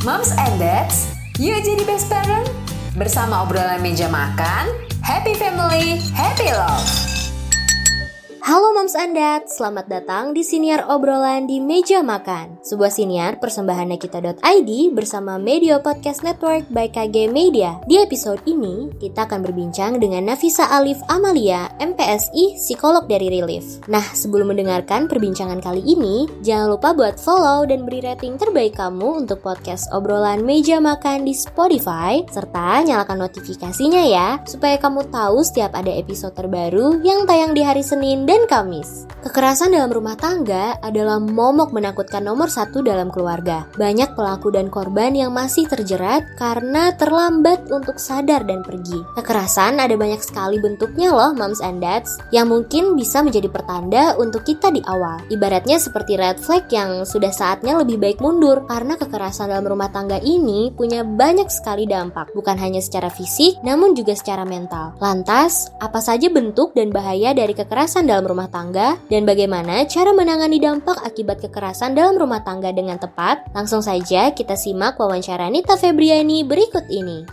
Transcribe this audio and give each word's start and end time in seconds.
Moms 0.00 0.32
and 0.32 0.56
Dads, 0.56 1.12
yuk 1.36 1.60
jadi 1.60 1.84
best 1.84 2.08
parent. 2.08 2.48
Bersama 2.96 3.44
obrolan 3.44 3.84
meja 3.84 4.08
makan, 4.08 4.72
happy 5.04 5.36
family, 5.36 6.00
happy 6.16 6.48
love. 6.56 7.09
Halo 8.40 8.72
Moms 8.72 8.96
and 8.96 9.12
Dad, 9.12 9.52
selamat 9.52 9.84
datang 9.92 10.32
di 10.32 10.40
siniar 10.40 10.88
obrolan 10.88 11.44
di 11.44 11.60
meja 11.60 12.00
makan. 12.00 12.56
Sebuah 12.64 12.88
siniar 12.88 13.36
persembahan 13.36 13.92
kita.id 14.00 14.70
bersama 14.96 15.36
Media 15.36 15.76
Podcast 15.76 16.24
Network 16.24 16.64
by 16.72 16.88
KG 16.88 17.28
Media. 17.28 17.76
Di 17.84 18.00
episode 18.00 18.40
ini, 18.48 18.88
kita 18.96 19.28
akan 19.28 19.44
berbincang 19.44 20.00
dengan 20.00 20.24
Nafisa 20.24 20.72
Alif 20.72 20.96
Amalia, 21.12 21.68
MPSI, 21.84 22.56
psikolog 22.56 23.04
dari 23.04 23.28
Relief. 23.28 23.84
Nah, 23.92 24.08
sebelum 24.16 24.56
mendengarkan 24.56 25.04
perbincangan 25.04 25.60
kali 25.60 25.84
ini, 25.84 26.24
jangan 26.40 26.72
lupa 26.72 26.96
buat 26.96 27.20
follow 27.20 27.68
dan 27.68 27.84
beri 27.84 28.00
rating 28.00 28.40
terbaik 28.40 28.72
kamu 28.72 29.28
untuk 29.28 29.44
podcast 29.44 29.84
obrolan 29.92 30.48
meja 30.48 30.80
makan 30.80 31.28
di 31.28 31.36
Spotify, 31.36 32.24
serta 32.32 32.88
nyalakan 32.88 33.20
notifikasinya 33.20 34.00
ya, 34.08 34.40
supaya 34.48 34.80
kamu 34.80 35.12
tahu 35.12 35.44
setiap 35.44 35.76
ada 35.76 35.92
episode 35.92 36.32
terbaru 36.32 37.04
yang 37.04 37.28
tayang 37.28 37.52
di 37.52 37.60
hari 37.60 37.84
Senin 37.84 38.29
dan 38.30 38.46
Kamis. 38.46 39.10
Kekerasan 39.20 39.76
dalam 39.76 39.92
rumah 39.92 40.16
tangga 40.16 40.80
adalah 40.80 41.20
momok 41.20 41.76
menakutkan 41.76 42.24
nomor 42.24 42.48
satu 42.48 42.80
dalam 42.80 43.12
keluarga. 43.12 43.68
Banyak 43.76 44.16
pelaku 44.16 44.48
dan 44.48 44.72
korban 44.72 45.12
yang 45.12 45.34
masih 45.34 45.68
terjerat 45.68 46.24
karena 46.40 46.96
terlambat 46.96 47.68
untuk 47.68 48.00
sadar 48.00 48.48
dan 48.48 48.64
pergi. 48.64 48.96
Kekerasan 49.18 49.76
ada 49.76 49.92
banyak 49.92 50.24
sekali 50.24 50.56
bentuknya 50.56 51.12
loh, 51.12 51.36
moms 51.36 51.60
and 51.60 51.84
dads, 51.84 52.16
yang 52.32 52.48
mungkin 52.48 52.96
bisa 52.96 53.20
menjadi 53.20 53.52
pertanda 53.52 54.16
untuk 54.16 54.40
kita 54.46 54.72
di 54.72 54.80
awal. 54.88 55.20
Ibaratnya 55.28 55.76
seperti 55.76 56.16
red 56.16 56.40
flag 56.40 56.64
yang 56.72 57.04
sudah 57.04 57.28
saatnya 57.28 57.76
lebih 57.76 58.00
baik 58.00 58.24
mundur 58.24 58.64
karena 58.72 58.96
kekerasan 58.96 59.52
dalam 59.52 59.68
rumah 59.68 59.92
tangga 59.92 60.16
ini 60.16 60.72
punya 60.72 61.04
banyak 61.04 61.52
sekali 61.52 61.84
dampak, 61.84 62.32
bukan 62.32 62.56
hanya 62.56 62.80
secara 62.80 63.12
fisik, 63.12 63.60
namun 63.60 63.92
juga 63.92 64.16
secara 64.16 64.48
mental. 64.48 64.96
Lantas, 64.96 65.68
apa 65.76 66.00
saja 66.00 66.32
bentuk 66.32 66.72
dan 66.72 66.88
bahaya 66.88 67.36
dari 67.36 67.52
kekerasan 67.52 68.08
dalam 68.08 68.19
dalam 68.20 68.36
rumah 68.36 68.52
tangga 68.52 69.00
dan 69.08 69.24
bagaimana 69.24 69.88
cara 69.88 70.12
menangani 70.12 70.60
dampak 70.60 71.00
akibat 71.00 71.40
kekerasan 71.40 71.96
dalam 71.96 72.20
rumah 72.20 72.44
tangga 72.44 72.68
dengan 72.68 73.00
tepat? 73.00 73.48
Langsung 73.56 73.80
saja 73.80 74.36
kita 74.36 74.60
simak 74.60 75.00
wawancara 75.00 75.48
Nita 75.48 75.80
Febriani 75.80 76.44
berikut 76.44 76.84
ini. 76.92 77.24